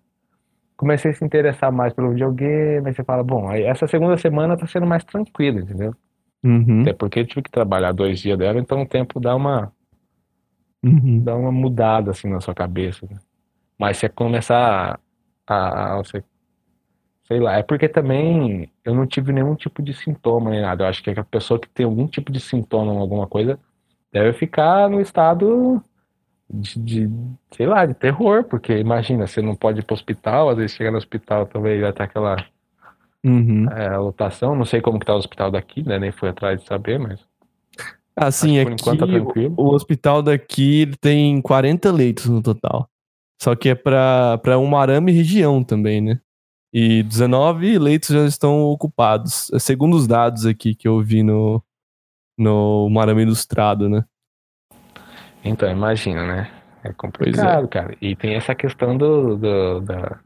Comecei 0.76 1.10
a 1.10 1.14
se 1.14 1.24
interessar 1.24 1.72
mais 1.72 1.92
pelo 1.92 2.10
videogame. 2.10 2.86
Aí 2.88 2.94
você 2.94 3.02
fala, 3.02 3.22
bom, 3.24 3.48
aí 3.48 3.62
essa 3.64 3.86
segunda 3.86 4.16
semana 4.18 4.56
tá 4.56 4.66
sendo 4.66 4.86
mais 4.86 5.02
tranquila, 5.04 5.60
entendeu? 5.60 5.94
Uhum. 6.46 6.82
Até 6.82 6.92
porque 6.92 7.18
eu 7.20 7.26
tive 7.26 7.42
que 7.42 7.50
trabalhar 7.50 7.92
dois 7.92 8.20
dias 8.20 8.38
dela, 8.38 8.58
então 8.60 8.82
o 8.82 8.86
tempo 8.86 9.18
dá 9.18 9.34
uma, 9.34 9.72
Uhum. 10.84 11.20
dá 11.24 11.34
uma 11.34 11.50
mudada 11.50 12.12
assim 12.12 12.28
na 12.28 12.40
sua 12.40 12.54
cabeça. 12.54 13.06
né? 13.10 13.18
Mas 13.78 13.96
você 13.96 14.08
começar 14.08 15.00
a, 15.46 15.94
a 15.94 15.96
você, 15.96 16.22
sei 17.26 17.40
lá, 17.40 17.56
é 17.56 17.62
porque 17.62 17.88
também 17.88 18.70
eu 18.84 18.94
não 18.94 19.06
tive 19.06 19.32
nenhum 19.32 19.54
tipo 19.56 19.82
de 19.82 19.92
sintoma 19.92 20.50
nem 20.50 20.62
nada. 20.62 20.84
Eu 20.84 20.88
acho 20.88 21.02
que 21.02 21.10
a 21.10 21.24
pessoa 21.24 21.58
que 21.58 21.68
tem 21.68 21.84
algum 21.84 22.06
tipo 22.06 22.30
de 22.30 22.38
sintoma 22.40 22.92
em 22.94 22.98
alguma 22.98 23.26
coisa 23.26 23.58
deve 24.12 24.32
ficar 24.32 24.88
no 24.88 25.00
estado 25.00 25.82
de, 26.48 26.78
de, 26.80 27.10
sei 27.50 27.66
lá, 27.66 27.84
de 27.84 27.94
terror, 27.94 28.44
porque 28.44 28.78
imagina, 28.78 29.26
você 29.26 29.42
não 29.42 29.56
pode 29.56 29.80
ir 29.80 29.82
para 29.82 29.94
o 29.94 29.96
hospital, 29.96 30.48
às 30.50 30.56
vezes 30.56 30.76
chega 30.76 30.92
no 30.92 30.98
hospital 30.98 31.46
também 31.46 31.80
já 31.80 31.92
tá 31.92 32.04
aquela 32.04 32.36
Uhum. 33.26 33.66
é, 33.70 33.96
lotação, 33.98 34.54
não 34.54 34.64
sei 34.64 34.80
como 34.80 34.98
que 35.00 35.06
tá 35.06 35.14
o 35.14 35.18
hospital 35.18 35.50
daqui, 35.50 35.82
né? 35.82 35.98
Nem 35.98 36.12
fui 36.12 36.28
atrás 36.28 36.60
de 36.60 36.66
saber, 36.66 36.98
mas 36.98 37.18
Assim, 38.14 38.62
por 38.64 38.72
enquanto 38.72 38.98
tá 39.00 39.04
aqui, 39.04 39.12
tranquilo. 39.14 39.54
o 39.58 39.74
hospital 39.74 40.22
daqui 40.22 40.90
tem 41.00 41.40
40 41.42 41.90
leitos 41.92 42.26
no 42.26 42.40
total. 42.42 42.88
Só 43.42 43.54
que 43.54 43.68
é 43.68 43.74
pra, 43.74 44.38
pra 44.38 44.58
uma 44.58 44.80
arame 44.80 45.12
região 45.12 45.62
também, 45.62 46.00
né? 46.00 46.18
E 46.72 47.02
19 47.02 47.78
leitos 47.78 48.08
já 48.10 48.24
estão 48.24 48.62
ocupados. 48.62 49.50
É 49.52 49.58
Segundo 49.58 49.94
os 49.96 50.06
dados 50.06 50.46
aqui 50.46 50.74
que 50.74 50.88
eu 50.88 51.02
vi 51.02 51.22
no, 51.22 51.62
no 52.38 52.88
Marame 52.90 53.22
Ilustrado, 53.22 53.88
né? 53.88 54.04
Então, 55.44 55.70
imagina, 55.70 56.26
né? 56.26 56.50
É 56.82 56.92
complicado, 56.92 57.68
cara. 57.68 57.94
E 58.00 58.16
tem 58.16 58.34
essa 58.34 58.54
questão 58.54 58.96
do, 58.96 59.36
do- 59.36 59.80
da, 59.80 60.18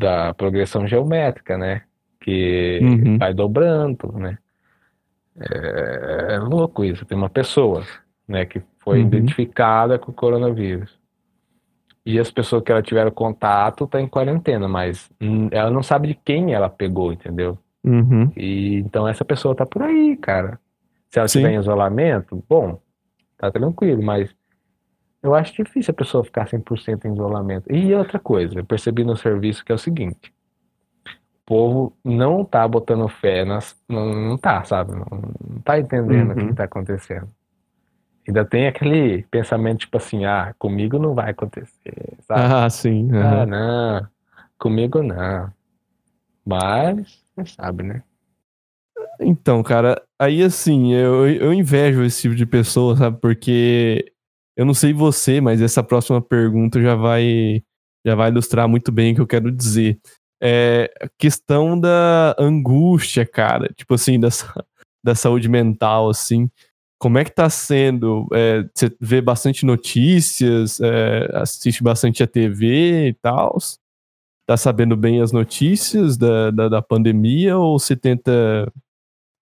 da 0.00 0.34
progressão 0.34 0.86
geométrica, 0.86 1.56
né? 1.58 1.82
Que 2.20 2.80
Uhum. 2.82 3.18
vai 3.18 3.32
dobrando, 3.34 4.12
né? 4.12 4.38
É, 5.38 6.34
é 6.34 6.38
louco 6.38 6.84
isso. 6.84 7.04
Tem 7.04 7.16
uma 7.16 7.30
pessoa, 7.30 7.84
né, 8.26 8.44
que 8.44 8.62
foi 8.78 9.00
Uhum. 9.00 9.06
identificada 9.06 9.98
com 9.98 10.10
o 10.10 10.14
coronavírus. 10.14 10.98
E 12.04 12.18
as 12.18 12.30
pessoas 12.30 12.62
que 12.62 12.72
ela 12.72 12.82
tiveram 12.82 13.10
contato 13.10 13.86
tá 13.86 14.00
em 14.00 14.08
quarentena, 14.08 14.66
mas 14.66 15.10
ela 15.50 15.70
não 15.70 15.82
sabe 15.82 16.08
de 16.08 16.14
quem 16.14 16.52
ela 16.54 16.68
pegou, 16.68 17.12
entendeu? 17.12 17.58
Uhum. 17.84 18.30
E 18.36 18.76
então 18.76 19.06
essa 19.06 19.24
pessoa 19.24 19.54
tá 19.54 19.64
por 19.66 19.82
aí, 19.82 20.16
cara. 20.16 20.58
Se 21.10 21.18
ela 21.18 21.28
Sim. 21.28 21.40
estiver 21.40 21.54
em 21.54 21.60
isolamento, 21.60 22.42
bom, 22.48 22.80
tá 23.36 23.50
tranquilo, 23.50 24.02
mas 24.02 24.34
eu 25.22 25.34
acho 25.34 25.54
difícil 25.54 25.92
a 25.92 25.94
pessoa 25.94 26.24
ficar 26.24 26.46
100% 26.48 27.04
em 27.06 27.12
isolamento. 27.12 27.70
E 27.72 27.94
outra 27.94 28.18
coisa, 28.18 28.58
eu 28.60 28.64
percebi 28.64 29.04
no 29.04 29.16
serviço 29.16 29.64
que 29.64 29.72
é 29.72 29.74
o 29.74 29.78
seguinte: 29.78 30.32
o 31.04 31.46
povo 31.46 31.96
não 32.04 32.44
tá 32.44 32.66
botando 32.66 33.08
fé 33.08 33.44
nas. 33.44 33.76
Não, 33.88 34.06
não 34.14 34.38
tá, 34.38 34.62
sabe? 34.64 34.92
Não, 34.92 35.06
não 35.10 35.60
tá 35.62 35.78
entendendo 35.78 36.32
o 36.32 36.40
Uhum. 36.40 36.48
que 36.48 36.54
tá 36.54 36.64
acontecendo. 36.64 37.28
Ainda 38.28 38.44
tem 38.44 38.68
aquele 38.68 39.22
pensamento 39.24 39.80
tipo 39.80 39.96
assim: 39.96 40.24
ah, 40.24 40.54
comigo 40.58 40.98
não 40.98 41.14
vai 41.14 41.30
acontecer, 41.30 42.16
sabe? 42.20 42.40
Ah, 42.54 42.70
sim. 42.70 43.08
Ah, 43.12 43.42
aham. 43.42 43.46
não, 43.46 44.08
comigo 44.58 45.02
não. 45.02 45.50
Mas, 46.46 47.22
você 47.36 47.52
sabe, 47.54 47.82
né? 47.82 48.02
Então, 49.20 49.62
cara, 49.62 50.00
aí 50.18 50.42
assim, 50.42 50.92
eu, 50.94 51.28
eu 51.28 51.52
invejo 51.52 52.02
esse 52.02 52.22
tipo 52.22 52.34
de 52.34 52.46
pessoa, 52.46 52.96
sabe? 52.96 53.18
Porque 53.20 54.09
eu 54.60 54.66
não 54.66 54.74
sei 54.74 54.92
você, 54.92 55.40
mas 55.40 55.62
essa 55.62 55.82
próxima 55.82 56.20
pergunta 56.20 56.82
já 56.82 56.94
vai 56.94 57.62
já 58.06 58.14
vai 58.14 58.28
ilustrar 58.28 58.68
muito 58.68 58.92
bem 58.92 59.12
o 59.12 59.14
que 59.14 59.20
eu 59.22 59.26
quero 59.26 59.50
dizer. 59.50 59.98
É 60.42 60.92
questão 61.18 61.80
da 61.80 62.36
angústia, 62.38 63.24
cara, 63.24 63.72
tipo 63.74 63.94
assim, 63.94 64.20
da, 64.20 64.28
da 65.02 65.14
saúde 65.14 65.48
mental, 65.48 66.10
assim. 66.10 66.50
Como 66.98 67.16
é 67.16 67.24
que 67.24 67.30
tá 67.30 67.48
sendo? 67.48 68.28
É, 68.34 68.62
você 68.74 68.94
vê 69.00 69.22
bastante 69.22 69.64
notícias, 69.64 70.78
é, 70.78 71.30
assiste 71.38 71.82
bastante 71.82 72.22
a 72.22 72.26
TV 72.26 73.08
e 73.08 73.14
tal? 73.14 73.56
Tá 74.46 74.58
sabendo 74.58 74.94
bem 74.94 75.22
as 75.22 75.32
notícias 75.32 76.18
da, 76.18 76.50
da, 76.50 76.68
da 76.68 76.82
pandemia 76.82 77.56
ou 77.56 77.78
você 77.78 77.96
tenta 77.96 78.70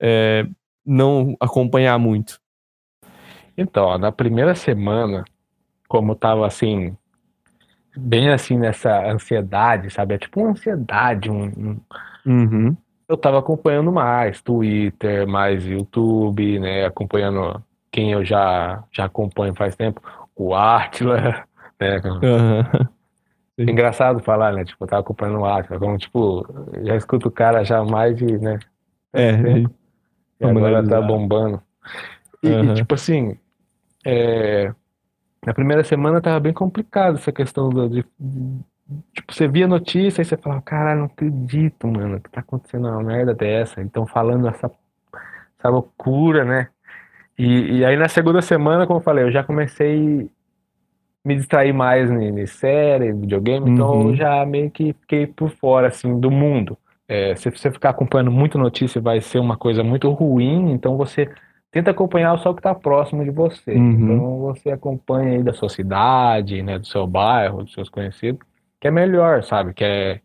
é, 0.00 0.46
não 0.86 1.36
acompanhar 1.40 1.98
muito. 1.98 2.40
Então, 3.58 3.86
ó, 3.86 3.98
na 3.98 4.12
primeira 4.12 4.54
semana, 4.54 5.24
como 5.88 6.12
eu 6.12 6.16
tava 6.16 6.46
assim, 6.46 6.96
bem 7.96 8.30
assim 8.30 8.56
nessa 8.56 9.04
ansiedade, 9.10 9.90
sabe? 9.90 10.14
É 10.14 10.18
tipo 10.18 10.40
uma 10.40 10.50
ansiedade, 10.50 11.28
um, 11.30 11.44
um- 11.46 11.80
Uhum. 12.24 12.76
eu 13.08 13.16
tava 13.16 13.38
acompanhando 13.38 13.90
mais 13.90 14.40
Twitter, 14.40 15.26
mais 15.26 15.64
YouTube, 15.64 16.60
né? 16.60 16.84
Acompanhando 16.86 17.60
quem 17.90 18.12
eu 18.12 18.24
já, 18.24 18.84
já 18.92 19.06
acompanho 19.06 19.54
faz 19.54 19.74
tempo, 19.74 20.00
o 20.36 20.54
Atila, 20.54 21.20
né? 21.80 22.00
É 23.58 23.62
engraçado 23.62 24.20
falar, 24.20 24.52
né? 24.52 24.64
Tipo, 24.64 24.84
eu 24.84 24.88
tava 24.88 25.00
acompanhando 25.00 25.40
o 25.40 25.44
Atila, 25.46 25.78
como, 25.80 25.98
tipo, 25.98 26.46
já 26.84 26.94
escuto 26.96 27.28
o 27.28 27.32
cara 27.32 27.64
já 27.64 27.82
mais 27.82 28.16
de, 28.16 28.38
né? 28.38 28.58
É, 29.12 29.36
tempo. 29.42 29.74
E 30.40 30.44
agora 30.46 30.86
tá 30.86 31.00
bombando. 31.00 31.60
E, 32.42 32.48
e, 32.48 32.52
Aham. 32.52 32.74
tipo 32.74 32.94
assim, 32.94 33.36
é, 34.04 34.72
na 35.46 35.54
primeira 35.54 35.84
semana 35.84 36.20
tava 36.20 36.40
bem 36.40 36.52
complicado 36.52 37.16
essa 37.18 37.32
questão 37.32 37.70
do, 37.70 37.88
de, 37.88 38.04
tipo, 39.12 39.32
você 39.32 39.46
via 39.48 39.66
notícia 39.68 40.22
e 40.22 40.24
você 40.24 40.36
falava, 40.36 40.62
caralho, 40.62 41.00
não 41.00 41.06
acredito, 41.06 41.86
mano, 41.88 42.20
que 42.20 42.30
tá 42.30 42.40
acontecendo 42.40 42.88
uma 42.88 43.02
merda 43.02 43.34
dessa. 43.34 43.80
Então 43.82 44.06
falando 44.06 44.48
essa, 44.48 44.70
essa 45.58 45.68
loucura, 45.68 46.44
né? 46.44 46.68
E, 47.38 47.78
e 47.80 47.84
aí 47.84 47.96
na 47.96 48.08
segunda 48.08 48.42
semana, 48.42 48.86
como 48.86 49.00
eu 49.00 49.04
falei, 49.04 49.24
eu 49.24 49.32
já 49.32 49.44
comecei 49.44 50.30
me 51.24 51.36
distrair 51.36 51.72
mais 51.72 52.10
em, 52.10 52.40
em 52.40 52.46
série, 52.46 53.12
videogame, 53.12 53.70
então 53.70 53.86
Uhum. 53.90 54.10
eu 54.10 54.16
já 54.16 54.44
meio 54.46 54.70
que 54.70 54.92
fiquei 54.94 55.26
por 55.26 55.50
fora, 55.50 55.88
assim, 55.88 56.18
do 56.18 56.30
mundo. 56.30 56.76
É, 57.06 57.34
se 57.36 57.50
você 57.50 57.70
ficar 57.70 57.90
acompanhando 57.90 58.30
muito 58.30 58.58
notícia, 58.58 59.00
vai 59.00 59.20
ser 59.20 59.38
uma 59.38 59.56
coisa 59.56 59.82
muito 59.82 60.10
ruim, 60.10 60.72
então 60.72 60.96
você 60.96 61.30
tenta 61.70 61.90
acompanhar 61.90 62.38
só 62.38 62.50
o 62.50 62.54
que 62.54 62.60
está 62.60 62.74
próximo 62.74 63.24
de 63.24 63.30
você. 63.30 63.72
Uhum. 63.72 63.92
Então 63.92 64.38
você 64.40 64.70
acompanha 64.70 65.36
aí 65.36 65.42
da 65.42 65.52
sua 65.52 65.68
cidade, 65.68 66.62
né, 66.62 66.78
do 66.78 66.86
seu 66.86 67.06
bairro, 67.06 67.62
dos 67.62 67.72
seus 67.72 67.88
conhecidos, 67.88 68.40
que 68.80 68.88
é 68.88 68.90
melhor, 68.90 69.42
sabe? 69.42 69.74
Que 69.74 69.84
é, 69.84 70.20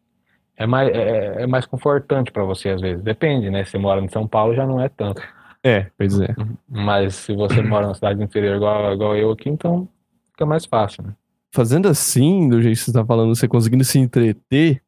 é 0.56 0.66
mais, 0.68 0.90
é, 0.90 1.44
é 1.44 1.48
mais 1.48 1.66
confortante 1.66 2.32
para 2.32 2.44
você 2.44 2.70
às 2.70 2.82
vezes. 2.82 3.04
Depende, 3.04 3.50
né? 3.50 3.64
Se 3.64 3.72
você 3.72 3.78
mora 3.78 4.02
em 4.02 4.10
São 4.10 4.28
Paulo 4.28 4.54
já 4.54 4.66
não 4.66 4.80
é 4.80 4.90
tanto. 4.90 5.22
É, 5.64 5.88
pois 5.98 6.20
é. 6.20 6.36
Mas 6.70 7.16
se 7.16 7.34
você 7.34 7.62
mora 7.64 7.88
na 7.88 7.94
cidade 7.94 8.22
interior 8.22 8.58
igual, 8.58 8.94
igual 8.94 9.16
eu 9.16 9.32
aqui, 9.32 9.50
então 9.50 9.88
fica 10.32 10.46
mais 10.46 10.66
fácil, 10.66 11.04
né? 11.04 11.14
Fazendo 11.56 11.88
assim, 11.88 12.50
do 12.50 12.62
jeito 12.62 12.78
que 12.78 12.84
você 12.84 12.92
tá 12.92 13.06
falando, 13.06 13.36
você 13.36 13.48
conseguindo 13.48 13.84
se 13.84 14.00
entreter, 14.00 14.82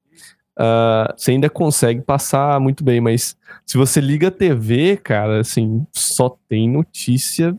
ah, 0.58 1.14
você 1.18 1.32
ainda 1.32 1.50
consegue 1.50 2.02
passar 2.02 2.60
muito 2.60 2.84
bem, 2.84 3.02
mas 3.02 3.36
se 3.66 3.78
você 3.78 4.00
liga 4.02 4.28
a 4.30 4.32
TV, 4.32 4.98
cara, 4.98 5.40
assim, 5.42 5.86
só 5.94 6.30
tem 6.50 6.70
notícia 6.70 7.56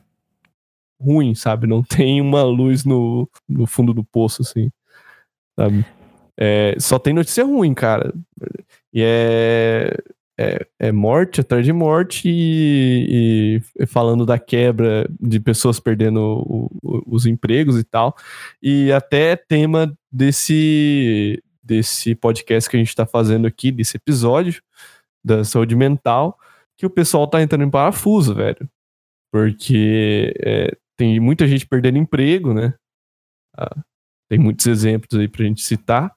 ruim, 1.01 1.35
sabe? 1.35 1.67
Não 1.67 1.83
tem 1.85 2.21
uma 2.21 2.43
luz 2.43 2.85
no, 2.85 3.29
no 3.49 3.67
fundo 3.67 3.93
do 3.95 4.05
poço, 4.05 4.43
assim, 4.43 4.71
sabe? 5.59 5.85
É, 6.39 6.77
só 6.79 6.99
tem 6.99 7.15
notícia 7.15 7.45
ruim, 7.45 7.73
cara. 7.75 8.13
E 8.93 9.03
é, 9.03 9.97
é, 10.39 10.67
é 10.79 10.93
morte 10.93 11.41
atrás 11.41 11.65
de 11.65 11.73
morte 11.73 12.29
e, 12.29 13.61
e 13.79 13.87
falando 13.87 14.27
da 14.27 14.39
quebra 14.39 15.09
de 15.21 15.41
pessoas 15.41 15.81
perdendo 15.81 16.21
o- 16.21 16.71
o- 16.83 17.03
os 17.07 17.25
empregos 17.27 17.79
e 17.79 17.85
tal. 17.85 18.15
E 18.63 18.93
até 18.93 19.35
tema 19.37 19.97
desse, 20.13 21.43
desse 21.67 22.15
podcast 22.15 22.71
que 22.71 22.77
a 22.77 22.79
gente 22.79 22.95
tá 22.95 23.05
fazendo 23.05 23.47
aqui, 23.47 23.73
desse 23.73 23.97
episódio 23.97 24.63
da 25.25 25.43
saúde 25.45 25.75
mental, 25.75 26.39
que 26.79 26.87
o 26.87 26.91
pessoal 26.91 27.27
tá 27.27 27.43
entrando 27.43 27.65
em 27.65 27.71
parafuso, 27.71 28.35
velho. 28.35 28.69
Porque 29.33 30.33
é, 30.45 30.77
tem 30.97 31.19
muita 31.19 31.47
gente 31.47 31.67
perdendo 31.67 31.99
emprego, 31.99 32.55
né? 32.55 32.75
Ah, 33.57 33.77
tem 34.31 34.39
muitos 34.39 34.67
exemplos 34.67 35.19
aí 35.19 35.27
pra 35.29 35.45
gente 35.45 35.63
citar. 35.63 36.15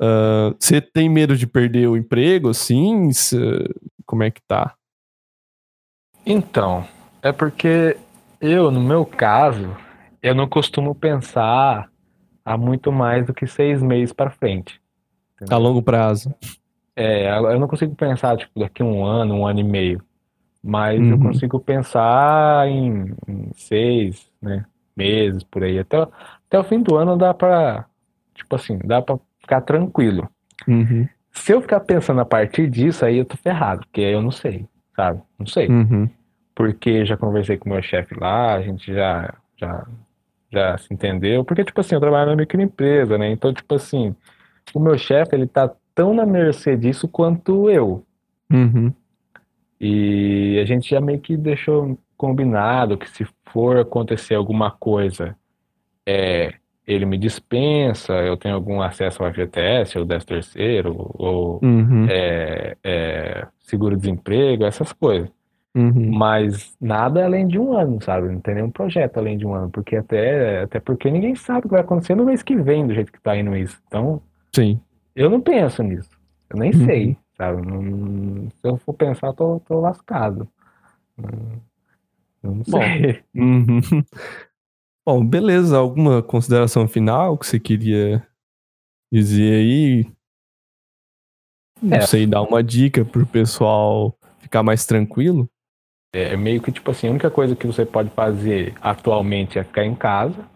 Ah, 0.00 0.54
Você 0.58 0.80
tem 0.80 1.08
medo 1.08 1.36
de 1.36 1.46
perder 1.46 1.88
o 1.88 1.96
emprego, 1.96 2.48
assim? 2.48 3.12
Cê- 3.12 3.68
Como 4.06 4.22
é 4.22 4.30
que 4.30 4.40
tá? 4.48 4.74
Então, 6.24 6.86
é 7.22 7.32
porque 7.32 7.96
eu, 8.40 8.70
no 8.70 8.80
meu 8.80 9.04
caso, 9.04 9.76
eu 10.22 10.34
não 10.34 10.48
costumo 10.48 10.94
pensar 10.94 11.90
há 12.52 12.56
muito 12.56 12.90
mais 12.92 13.26
do 13.26 13.34
que 13.34 13.46
seis 13.46 13.82
meses 13.82 14.12
para 14.12 14.30
frente. 14.30 14.80
A 15.50 15.56
longo 15.56 15.82
prazo. 15.82 16.34
É, 16.96 17.30
eu 17.30 17.60
não 17.60 17.68
consigo 17.68 17.94
pensar, 17.94 18.36
tipo, 18.36 18.58
daqui 18.58 18.82
um 18.82 19.04
ano, 19.04 19.34
um 19.36 19.46
ano 19.46 19.60
e 19.60 19.64
meio. 19.64 20.02
Mas 20.62 21.00
eu 21.00 21.16
Uhum. 21.16 21.22
consigo 21.22 21.60
pensar 21.60 22.66
em, 22.68 23.14
em 23.28 23.50
seis, 23.54 24.28
né, 24.42 24.64
meses 24.96 25.44
por 25.44 25.62
aí. 25.62 25.78
Até, 25.78 25.98
até 26.48 26.58
o 26.58 26.64
fim 26.64 26.80
do 26.82 26.96
ano 26.96 27.16
dá 27.16 27.32
pra, 27.32 27.84
tipo 28.34 28.56
assim, 28.56 28.78
dá 28.84 29.00
pra 29.00 29.16
ficar 29.40 29.60
tranquilo. 29.60 30.28
Uhum. 30.66 31.08
Se 31.30 31.52
eu 31.52 31.60
ficar 31.60 31.78
pensando 31.80 32.20
a 32.20 32.24
partir 32.24 32.68
disso, 32.68 33.04
aí 33.04 33.18
eu 33.18 33.24
tô 33.24 33.36
ferrado, 33.36 33.82
porque 33.82 34.00
eu 34.00 34.20
não 34.20 34.32
sei, 34.32 34.66
sabe? 34.96 35.22
Não 35.38 35.46
sei. 35.46 35.68
Uhum. 35.68 36.10
Porque 36.52 37.06
já 37.06 37.16
conversei 37.16 37.56
com 37.56 37.70
o 37.70 37.72
meu 37.72 37.82
chefe 37.82 38.18
lá, 38.18 38.54
a 38.54 38.62
gente 38.62 38.92
já, 38.92 39.32
já, 39.56 39.86
já 40.50 40.76
se 40.78 40.92
entendeu. 40.92 41.44
Porque, 41.44 41.64
tipo 41.64 41.80
assim, 41.80 41.94
eu 41.94 42.00
trabalho 42.00 42.30
na 42.30 42.36
microempresa, 42.36 43.16
né? 43.18 43.30
Então, 43.30 43.52
tipo 43.52 43.74
assim, 43.74 44.14
o 44.74 44.80
meu 44.80 44.96
chefe, 44.98 45.34
ele 45.34 45.46
tá 45.46 45.70
tão 45.94 46.14
na 46.14 46.24
mercê 46.26 46.76
disso 46.76 47.08
quanto 47.08 47.70
eu. 47.70 48.04
Uhum. 48.52 48.92
E 49.80 50.58
a 50.60 50.64
gente 50.64 50.90
já 50.90 51.00
meio 51.00 51.20
que 51.20 51.36
deixou 51.36 51.98
combinado 52.16 52.98
que 52.98 53.08
se 53.08 53.26
for 53.52 53.78
acontecer 53.78 54.34
alguma 54.34 54.70
coisa, 54.70 55.36
é, 56.04 56.54
ele 56.86 57.04
me 57.04 57.16
dispensa, 57.18 58.14
eu 58.14 58.36
tenho 58.36 58.54
algum 58.54 58.80
acesso 58.82 59.22
ao 59.22 59.30
FGTS, 59.32 59.98
ou 59.98 60.06
13 60.06 60.26
terceiro, 60.26 60.96
ou 61.14 61.60
Uhum. 61.62 62.06
é, 62.08 62.76
é, 62.82 63.46
seguro-desemprego, 63.60 64.64
essas 64.64 64.92
coisas. 64.92 65.30
Uhum. 65.78 66.10
Mas 66.18 66.74
nada 66.80 67.24
além 67.24 67.46
de 67.46 67.58
um 67.58 67.72
ano, 67.72 68.02
sabe? 68.02 68.28
Não 68.28 68.40
tem 68.40 68.54
nenhum 68.56 68.70
projeto 68.70 69.18
além 69.18 69.38
de 69.38 69.46
um 69.46 69.54
ano, 69.54 69.70
porque 69.70 69.94
até, 69.96 70.62
até 70.62 70.80
porque 70.80 71.10
ninguém 71.10 71.34
sabe 71.36 71.60
o 71.60 71.62
que 71.62 71.68
vai 71.68 71.80
acontecer 71.82 72.14
no 72.16 72.24
mês 72.24 72.42
que 72.42 72.56
vem, 72.56 72.86
do 72.86 72.94
jeito 72.94 73.12
que 73.12 73.20
tá 73.20 73.36
indo 73.36 73.54
isso. 73.56 73.80
Então, 73.86 74.20
Sim. 74.54 74.80
eu 75.14 75.30
não 75.30 75.40
penso 75.40 75.82
nisso. 75.82 76.10
Eu 76.50 76.58
nem 76.58 76.72
Uhum. 76.74 76.84
sei, 76.84 77.16
sabe? 77.36 77.64
Não- 77.64 78.48
se 78.50 78.56
eu 78.68 78.76
for 78.78 78.92
pensar, 78.94 79.32
tô, 79.34 79.60
tô 79.60 79.78
lascado. 79.80 80.48
Eu 82.42 82.50
não 82.54 82.62
Bom. 82.68 82.80
sei. 82.82 83.22
Uhum. 83.36 83.80
Bom, 85.06 85.24
beleza. 85.24 85.78
Alguma 85.78 86.22
consideração 86.22 86.86
final 86.88 87.38
que 87.38 87.46
você 87.46 87.58
queria 87.60 88.26
dizer 89.12 89.54
aí? 89.54 90.06
Não 91.80 91.98
É. 91.98 92.00
sei, 92.02 92.26
dar 92.26 92.42
uma 92.42 92.62
dica 92.62 93.04
pro 93.04 93.24
pessoal 93.26 94.14
ficar 94.40 94.62
mais 94.62 94.84
tranquilo? 94.84 95.48
É 96.12 96.36
meio 96.36 96.62
que 96.62 96.72
tipo 96.72 96.90
assim, 96.90 97.08
a 97.08 97.10
única 97.10 97.30
coisa 97.30 97.54
que 97.54 97.66
você 97.66 97.84
pode 97.84 98.10
fazer 98.10 98.74
atualmente 98.80 99.58
é 99.58 99.64
ficar 99.64 99.84
em 99.84 99.94
casa, 99.94 100.48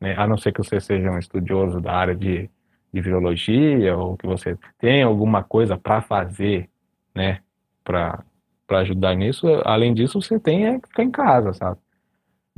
né? 0.00 0.14
A 0.16 0.26
não 0.26 0.38
ser 0.38 0.52
que 0.52 0.58
você 0.62 0.80
seja 0.80 1.10
um 1.10 1.18
estudioso 1.18 1.80
da 1.80 1.92
área 1.94 2.14
de, 2.14 2.50
de 2.92 3.00
virologia 3.00 3.96
ou 3.96 4.16
que 4.16 4.26
você 4.26 4.58
tenha 4.78 5.06
alguma 5.06 5.42
coisa 5.44 5.76
para 5.76 6.02
fazer, 6.02 6.68
né? 7.14 7.40
Para 7.84 8.24
ajudar 8.70 9.14
nisso. 9.14 9.46
Além 9.64 9.94
disso, 9.94 10.20
você 10.20 10.40
tem 10.40 10.66
é 10.66 10.80
que 10.80 10.88
ficar 10.88 11.04
em 11.04 11.10
casa, 11.10 11.52
sabe? 11.52 11.78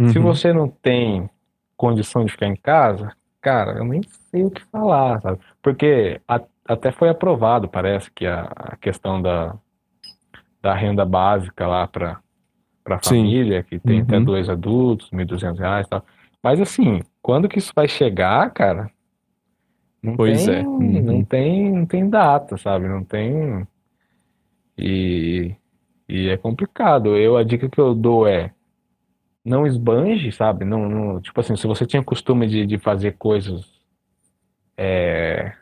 Se 0.07 0.19
Uhum. 0.19 0.25
você 0.25 0.53
não 0.53 0.69
tem 0.69 1.29
condição 1.77 2.25
de 2.25 2.33
ficar 2.33 2.47
em 2.47 2.57
casa, 2.57 3.13
cara, 3.41 3.79
eu 3.79 3.85
nem 3.85 4.03
sei 4.31 4.45
o 4.45 4.51
que 4.51 4.63
falar, 4.67 5.21
sabe? 5.21 5.39
Porque 5.63 6.21
a- 6.27 6.43
até 6.67 6.93
foi 6.93 7.09
aprovado, 7.09 7.69
parece 7.69 8.11
que 8.11 8.27
a, 8.27 8.45
a 8.55 8.77
questão 8.77 9.21
da, 9.23 9.57
da 10.65 10.75
renda 10.75 11.05
básica 11.05 11.67
lá 11.67 11.87
para 11.87 12.19
Sim. 13.03 13.21
família, 13.21 13.63
que 13.63 13.79
tem 13.79 14.01
até 14.01 14.17
Uhum. 14.17 14.25
dois 14.25 14.49
adultos, 14.49 15.11
1.200 15.11 15.61
reais 15.61 15.87
e 15.87 15.91
tal. 15.91 16.03
Mas 16.43 16.59
assim, 16.59 17.03
quando 17.21 17.51
que 17.51 17.59
isso 17.59 17.71
vai 17.77 17.87
chegar, 17.87 18.51
cara? 18.51 18.91
Não 20.03 20.17
Pois 20.17 20.47
tem, 20.47 20.55
é. 20.55 20.63
Uhum. 20.63 21.03
não 21.03 21.25
tem, 21.25 21.71
não 21.73 21.87
tem 21.87 22.09
data, 22.09 22.57
sabe? 22.57 22.89
Não 22.89 23.05
tem. 23.05 23.67
E, 24.79 25.55
e 26.09 26.29
é 26.29 26.37
complicado. 26.39 27.15
Eu, 27.17 27.37
a 27.37 27.45
dica 27.45 27.69
que 27.69 27.79
eu 27.81 27.95
dou 27.95 28.27
é 28.27 28.53
não 29.45 29.67
esbanje, 29.67 30.33
sabe? 30.33 30.65
Não, 30.65 30.89
não- 30.89 31.21
tipo 31.21 31.39
assim, 31.41 31.57
se 31.57 31.67
você 31.67 31.87
tinha 31.87 32.03
costume 32.03 32.47
de, 32.49 32.67
de 32.67 32.79
fazer 32.79 33.13
coisas, 33.19 33.67
é, 34.77 35.53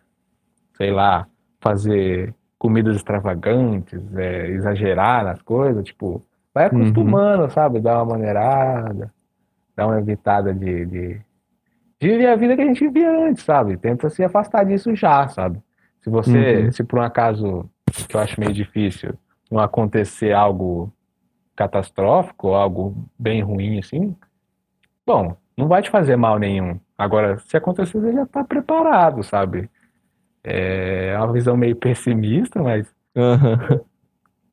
sei 0.76 0.90
lá, 0.92 1.28
fazer 1.60 2.34
comidas 2.62 2.94
extravagantes, 2.94 4.01
é, 4.16 4.46
exagerar 4.51 5.25
nas 5.25 5.42
coisas, 5.42 5.85
tipo, 5.85 6.22
vai 6.55 6.68
Uhum. 6.70 6.83
acostumando, 6.83 7.51
sabe? 7.51 7.81
Dar 7.81 7.96
uma 8.01 8.14
maneirada, 8.14 9.12
dar 9.75 9.88
uma 9.88 9.98
evitada 9.98 10.55
de, 10.55 10.87
de, 10.87 11.20
de 12.01 12.09
viver 12.09 12.29
a 12.29 12.37
vida 12.37 12.55
que 12.55 12.62
a 12.62 12.66
gente 12.66 12.87
vivia 12.87 13.11
antes, 13.11 13.42
sabe? 13.42 13.77
Tenta 13.77 14.09
se 14.09 14.22
afastar 14.22 14.64
disso 14.64 14.94
já, 14.94 15.27
sabe? 15.27 15.61
Se 16.03 16.09
você, 16.09 16.66
Uhum. 16.66 16.72
se 16.72 16.85
por 16.85 17.01
um 17.01 17.03
acaso, 17.03 17.68
que 18.09 18.14
eu 18.14 18.20
acho 18.20 18.38
meio 18.38 18.53
difícil, 18.53 19.14
não 19.51 19.59
acontecer 19.59 20.33
algo 20.33 20.92
catastrófico, 21.57 22.55
algo 22.55 22.94
bem 23.18 23.42
ruim 23.42 23.81
assim, 23.81 24.14
bom, 25.05 25.37
não 25.57 25.66
vai 25.66 25.83
te 25.83 25.90
fazer 25.90 26.14
mal 26.14 26.38
nenhum. 26.38 26.79
Agora, 26.96 27.40
se 27.40 27.57
acontecer, 27.57 27.98
você 27.98 28.12
já 28.12 28.25
tá 28.25 28.44
preparado, 28.44 29.25
sabe? 29.25 29.68
É 30.44 31.16
uma 31.18 31.33
visão 31.33 31.57
meio 31.57 31.76
pessimista, 31.76 32.61
mas 32.62 32.87
Aham. 33.16 33.81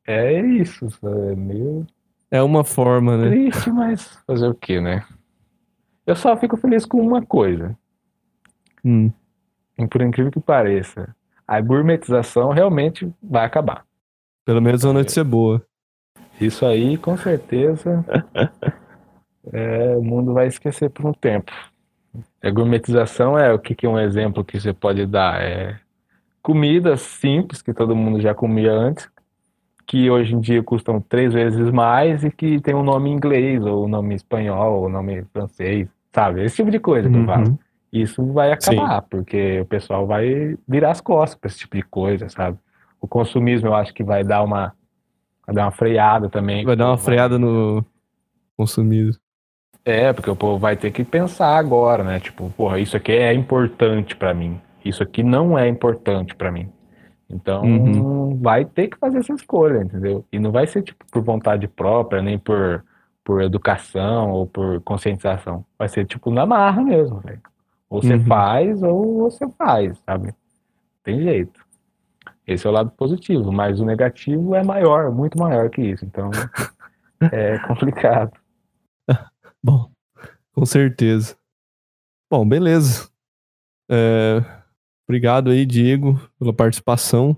é 0.06 0.40
isso? 0.40 0.86
É 1.02 1.34
meio 1.34 1.86
É 2.30 2.42
uma 2.42 2.62
forma, 2.64 3.16
né? 3.16 3.28
triste, 3.30 3.70
mas 3.70 4.18
fazer 4.26 4.46
o 4.48 4.54
quê, 4.54 4.80
né? 4.80 5.04
Eu 6.06 6.14
só 6.16 6.36
fico 6.36 6.56
feliz 6.56 6.84
com 6.86 7.00
uma 7.00 7.24
coisa, 7.24 7.76
Hum. 8.84 9.10
e 9.78 9.86
por 9.86 10.00
incrível 10.02 10.32
que 10.32 10.40
pareça, 10.40 11.14
a 11.46 11.60
gourmetização 11.60 12.50
realmente 12.50 13.12
vai 13.22 13.44
acabar. 13.44 13.84
Pelo 14.44 14.60
menos 14.62 14.82
é 14.82 14.86
uma 14.86 14.94
notícia 14.94 15.22
boa. 15.22 15.62
Isso 16.40 16.64
aí, 16.64 16.96
com 16.96 17.16
certeza, 17.16 18.04
é, 19.52 19.96
o 19.96 20.02
mundo 20.02 20.32
vai 20.32 20.46
esquecer 20.46 20.88
por 20.90 21.04
um 21.06 21.12
tempo. 21.12 21.52
A 22.42 22.50
gourmetização 22.50 23.38
é 23.38 23.52
o 23.52 23.58
que, 23.58 23.74
que 23.74 23.86
é 23.86 23.88
um 23.88 23.98
exemplo 23.98 24.44
que 24.44 24.58
você 24.58 24.72
pode 24.72 25.06
dar? 25.06 25.40
É 25.40 25.78
comidas 26.42 27.02
simples 27.02 27.62
que 27.62 27.72
todo 27.72 27.94
mundo 27.94 28.20
já 28.20 28.34
comia 28.34 28.72
antes, 28.72 29.08
que 29.86 30.10
hoje 30.10 30.34
em 30.34 30.40
dia 30.40 30.62
custam 30.62 31.00
três 31.00 31.32
vezes 31.32 31.70
mais 31.70 32.24
e 32.24 32.30
que 32.30 32.60
tem 32.60 32.74
um 32.74 32.82
nome 32.82 33.10
inglês, 33.10 33.64
ou 33.64 33.84
um 33.84 33.88
nome 33.88 34.14
espanhol, 34.14 34.80
ou 34.80 34.86
um 34.86 34.88
nome 34.88 35.24
francês, 35.32 35.88
sabe? 36.12 36.44
Esse 36.44 36.56
tipo 36.56 36.70
de 36.70 36.78
coisa 36.78 37.10
que 37.10 37.16
eu 37.16 37.24
falo. 37.24 37.48
Uhum. 37.48 37.58
Isso 37.92 38.24
vai 38.32 38.52
acabar, 38.52 39.02
porque 39.02 39.60
o 39.60 39.66
pessoal 39.66 40.06
vai 40.06 40.56
virar 40.66 40.92
as 40.92 41.00
costas 41.00 41.38
para 41.38 41.48
esse 41.48 41.58
tipo 41.58 41.76
de 41.76 41.82
coisa, 41.82 42.28
sabe? 42.28 42.56
O 43.00 43.08
consumismo 43.08 43.68
eu 43.68 43.74
acho 43.74 43.92
que 43.92 44.04
vai 44.04 44.22
dar 44.22 44.44
uma, 44.44 44.72
vai 45.44 45.54
dar 45.56 45.64
uma 45.64 45.72
freada 45.72 46.28
também. 46.28 46.64
Vai 46.64 46.76
dar 46.76 46.86
uma 46.86 46.98
freada 46.98 47.36
no 47.36 47.84
consumido. 48.56 49.18
É, 49.90 50.12
porque 50.12 50.30
o 50.30 50.36
povo 50.36 50.58
vai 50.58 50.76
ter 50.76 50.90
que 50.90 51.04
pensar 51.04 51.56
agora, 51.56 52.02
né? 52.04 52.20
Tipo, 52.20 52.50
porra, 52.56 52.78
isso 52.78 52.96
aqui 52.96 53.12
é 53.12 53.32
importante 53.34 54.14
pra 54.16 54.32
mim. 54.32 54.60
Isso 54.84 55.02
aqui 55.02 55.22
não 55.22 55.58
é 55.58 55.68
importante 55.68 56.34
pra 56.34 56.50
mim. 56.52 56.68
Então, 57.28 57.62
Uhum. 57.64 58.38
vai 58.40 58.64
ter 58.64 58.88
que 58.88 58.96
fazer 58.98 59.18
essa 59.18 59.32
escolha, 59.32 59.82
entendeu? 59.82 60.24
E 60.32 60.38
não 60.38 60.50
vai 60.50 60.66
ser 60.66 60.82
tipo 60.82 61.04
por 61.12 61.22
vontade 61.22 61.66
própria, 61.68 62.22
nem 62.22 62.38
por 62.38 62.84
por 63.22 63.42
educação 63.42 64.30
ou 64.30 64.46
por 64.46 64.80
conscientização. 64.80 65.64
Vai 65.78 65.88
ser 65.88 66.04
tipo 66.06 66.30
na 66.32 66.44
marra 66.46 66.82
mesmo, 66.82 67.20
velho. 67.20 67.40
Ou 67.88 68.02
você 68.02 68.14
Uhum. 68.14 68.24
faz 68.24 68.82
ou 68.82 69.18
você 69.30 69.46
faz, 69.58 69.96
sabe? 70.06 70.34
Tem 71.04 71.20
jeito. 71.22 71.60
Esse 72.46 72.66
é 72.66 72.70
o 72.70 72.72
lado 72.72 72.90
positivo, 72.96 73.52
mas 73.52 73.78
o 73.78 73.84
negativo 73.84 74.54
é 74.54 74.64
maior, 74.64 75.12
muito 75.12 75.38
maior 75.38 75.68
que 75.70 75.82
isso. 75.82 76.04
Então, 76.04 76.30
é 77.30 77.58
complicado. 77.68 78.32
Bom, 79.62 79.90
com 80.52 80.64
certeza. 80.64 81.36
Bom, 82.30 82.48
beleza. 82.48 83.10
É, 83.90 84.38
obrigado 85.06 85.50
aí, 85.50 85.66
Diego, 85.66 86.20
pela 86.38 86.52
participação. 86.54 87.36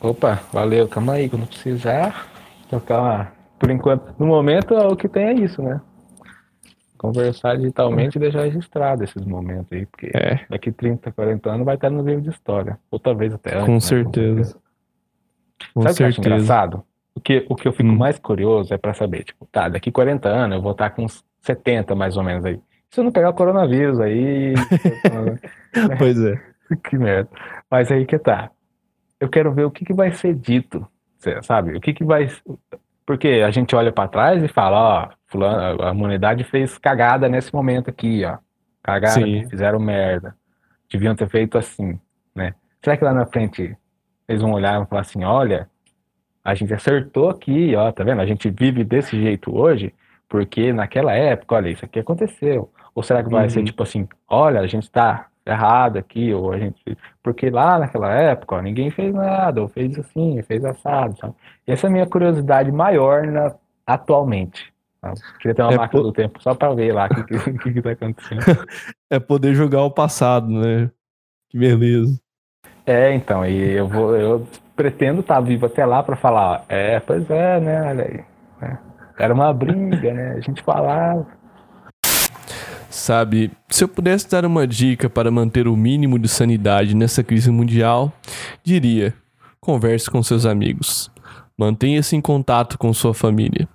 Opa, 0.00 0.34
valeu, 0.52 0.86
calma 0.88 1.14
aí, 1.14 1.30
quando 1.30 1.46
precisar. 1.46 2.30
Tocar 2.68 3.00
uma... 3.00 3.32
Por 3.58 3.70
enquanto, 3.70 4.14
no 4.18 4.26
momento, 4.26 4.74
o 4.74 4.96
que 4.96 5.08
tem 5.08 5.24
é 5.24 5.32
isso, 5.32 5.62
né? 5.62 5.80
Conversar 6.98 7.56
digitalmente 7.56 8.16
e 8.16 8.20
deixar 8.20 8.42
registrado 8.42 9.04
esses 9.04 9.24
momentos 9.24 9.72
aí, 9.72 9.86
porque 9.86 10.10
É, 10.14 10.44
daqui 10.50 10.72
30, 10.72 11.12
40 11.12 11.50
anos 11.50 11.64
vai 11.64 11.76
estar 11.76 11.88
no 11.90 12.02
livro 12.02 12.22
de 12.22 12.30
história. 12.30 12.78
Ou 12.90 12.98
talvez 12.98 13.32
até 13.32 13.54
antes. 13.54 13.66
com 13.66 13.72
né? 13.74 13.80
certeza. 13.80 14.58
Com 15.72 15.82
Sabe 15.82 15.94
certeza. 15.94 16.20
engraçado? 16.20 16.84
O 17.14 17.20
que, 17.20 17.46
o 17.48 17.54
que 17.54 17.68
eu 17.68 17.72
fico 17.72 17.88
Hum. 17.88 17.96
mais 17.96 18.18
curioso 18.18 18.74
é 18.74 18.78
pra 18.78 18.92
saber, 18.92 19.22
tipo, 19.24 19.46
tá, 19.46 19.68
daqui 19.68 19.90
40 19.92 20.28
anos 20.28 20.56
eu 20.56 20.62
vou 20.62 20.72
estar 20.72 20.90
com 20.90 21.04
uns 21.04 21.24
70 21.42 21.94
mais 21.94 22.16
ou 22.16 22.22
menos 22.24 22.44
aí. 22.44 22.60
Se 22.90 23.00
eu 23.00 23.04
não 23.04 23.12
pegar 23.12 23.30
o 23.30 23.34
coronavírus 23.34 24.00
aí. 24.00 24.54
Pois 25.98 26.18
é. 26.20 26.40
Que 26.88 26.96
merda. 26.96 27.28
Mas 27.70 27.90
aí 27.92 28.06
que 28.06 28.18
tá. 28.18 28.50
Eu 29.20 29.28
quero 29.28 29.52
ver 29.52 29.64
o 29.64 29.70
que, 29.70 29.84
que 29.84 29.92
vai 29.92 30.12
ser 30.12 30.34
dito, 30.34 30.86
sabe? 31.42 31.76
O 31.76 31.80
que, 31.80 31.92
que 31.92 32.02
vai. 32.04 32.28
Porque 33.06 33.42
a 33.46 33.50
gente 33.50 33.76
olha 33.76 33.92
pra 33.92 34.08
trás 34.08 34.42
e 34.42 34.48
fala, 34.48 34.78
ó, 35.04 35.08
fulano, 35.26 35.82
a 35.82 35.90
humanidade 35.92 36.42
fez 36.44 36.78
cagada 36.78 37.28
nesse 37.28 37.52
momento 37.54 37.90
aqui, 37.90 38.24
ó. 38.24 38.38
Cagada, 38.82 39.14
Sim. 39.14 39.46
fizeram 39.48 39.78
merda. 39.78 40.34
Deviam 40.90 41.14
ter 41.14 41.28
feito 41.28 41.58
assim, 41.58 41.98
né? 42.34 42.54
Será 42.82 42.96
que 42.96 43.04
lá 43.04 43.12
na 43.12 43.26
frente 43.26 43.76
eles 44.26 44.40
vão 44.42 44.52
olhar 44.52 44.74
e 44.74 44.76
vão 44.78 44.86
falar 44.86 45.02
assim, 45.02 45.22
olha, 45.22 45.68
a 46.44 46.54
gente 46.54 46.72
acertou 46.74 47.30
aqui, 47.30 47.74
ó, 47.76 47.90
tá 47.92 48.04
vendo? 48.04 48.20
A 48.20 48.26
gente 48.26 48.50
vive 48.50 48.84
desse 48.84 49.20
jeito 49.20 49.56
hoje 49.56 49.92
porque 50.28 50.72
naquela 50.72 51.12
época, 51.14 51.54
olha, 51.56 51.68
isso 51.70 51.84
aqui 51.84 51.98
aconteceu. 52.00 52.70
Ou 52.94 53.02
será 53.02 53.22
que 53.22 53.30
vai 53.30 53.44
Uhum. 53.44 53.50
ser 53.50 53.62
tipo 53.64 53.82
assim, 53.82 54.08
olha, 54.28 54.60
a 54.60 54.66
gente 54.66 54.90
tá 54.90 55.26
errado 55.46 55.98
aqui, 55.98 56.32
ou 56.32 56.52
a 56.52 56.58
gente. 56.58 56.80
Porque 57.22 57.50
lá 57.50 57.78
naquela 57.78 58.12
época, 58.12 58.56
ó, 58.56 58.60
ninguém 58.62 58.90
fez 58.90 59.12
nada, 59.14 59.60
ou 59.62 59.68
fez 59.68 59.98
assim, 59.98 60.42
fez 60.42 60.64
assado, 60.64 61.16
sabe? 61.18 61.34
E 61.66 61.72
essa 61.72 61.86
é 61.86 61.90
a 61.90 61.92
minha 61.92 62.06
curiosidade 62.06 62.70
maior 62.72 63.26
na... 63.26 63.54
atualmente. 63.86 64.72
sabe? 65.00 65.20
Queria 65.38 65.54
ter 65.54 65.62
uma 65.62 65.72
É, 65.72 65.76
máquina 65.76 66.02
pô- 66.02 66.08
do 66.08 66.12
tempo 66.12 66.42
só 66.42 66.54
pra 66.54 66.72
ver 66.74 66.92
lá 66.94 67.06
o 67.06 67.10
que, 67.10 67.24
que, 67.24 67.38
que, 67.58 67.72
que 67.74 67.82
tá 67.82 67.90
acontecendo. 67.92 68.40
É 69.10 69.20
poder 69.20 69.54
jogar 69.54 69.82
o 69.82 69.90
passado, 69.90 70.48
né? 70.48 70.90
Que 71.50 71.58
beleza. 71.58 72.18
É, 72.86 73.14
então, 73.14 73.46
e 73.46 73.72
eu 73.72 73.86
vou, 73.88 74.16
eu 74.16 74.46
pretendo 74.76 75.20
estar 75.20 75.40
vivo 75.40 75.66
até 75.66 75.84
lá 75.84 76.02
pra 76.02 76.16
falar, 76.16 76.64
é, 76.68 77.00
pois 77.00 77.28
é, 77.30 77.60
né, 77.60 77.82
olha 77.90 78.04
aí. 78.04 78.24
né? 78.60 78.78
Era 79.18 79.32
uma 79.32 79.52
briga, 79.52 80.12
né? 80.12 80.34
A 80.36 80.40
gente 80.40 80.62
falava. 80.62 81.26
Sabe, 82.90 83.50
se 83.68 83.82
eu 83.82 83.88
pudesse 83.88 84.28
dar 84.30 84.44
uma 84.44 84.66
dica 84.66 85.08
para 85.08 85.30
manter 85.30 85.66
o 85.66 85.76
mínimo 85.76 86.18
de 86.18 86.28
sanidade 86.28 86.94
nessa 86.94 87.22
crise 87.22 87.50
mundial, 87.50 88.12
diria: 88.62 89.14
converse 89.60 90.10
com 90.10 90.22
seus 90.22 90.46
amigos. 90.46 91.10
Mantenha-se 91.56 92.16
em 92.16 92.20
contato 92.20 92.76
com 92.76 92.92
sua 92.92 93.14
família. 93.14 93.68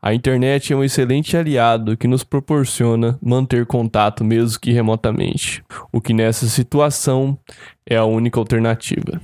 A 0.00 0.12
internet 0.12 0.72
é 0.72 0.76
um 0.76 0.82
excelente 0.82 1.36
aliado 1.36 1.96
que 1.96 2.08
nos 2.08 2.24
proporciona 2.24 3.16
manter 3.22 3.64
contato 3.66 4.24
mesmo 4.24 4.60
que 4.60 4.72
remotamente, 4.72 5.64
o 5.92 6.00
que 6.00 6.12
nessa 6.12 6.46
situação 6.46 7.38
é 7.86 7.96
a 7.96 8.04
única 8.04 8.38
alternativa. 8.38 9.20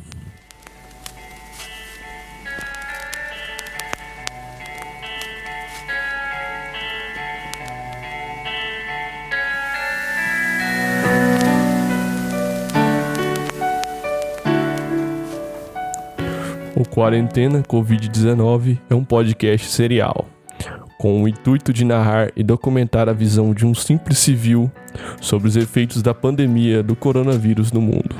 Quarentena 16.98 17.62
Covid-19 17.62 18.76
é 18.90 18.94
um 18.96 19.04
podcast 19.04 19.68
serial, 19.68 20.26
com 20.98 21.22
o 21.22 21.28
intuito 21.28 21.72
de 21.72 21.84
narrar 21.84 22.32
e 22.34 22.42
documentar 22.42 23.08
a 23.08 23.12
visão 23.12 23.54
de 23.54 23.64
um 23.64 23.72
simples 23.72 24.18
civil 24.18 24.68
sobre 25.20 25.46
os 25.46 25.54
efeitos 25.54 26.02
da 26.02 26.12
pandemia 26.12 26.82
do 26.82 26.96
coronavírus 26.96 27.70
no 27.70 27.80
mundo. 27.80 28.16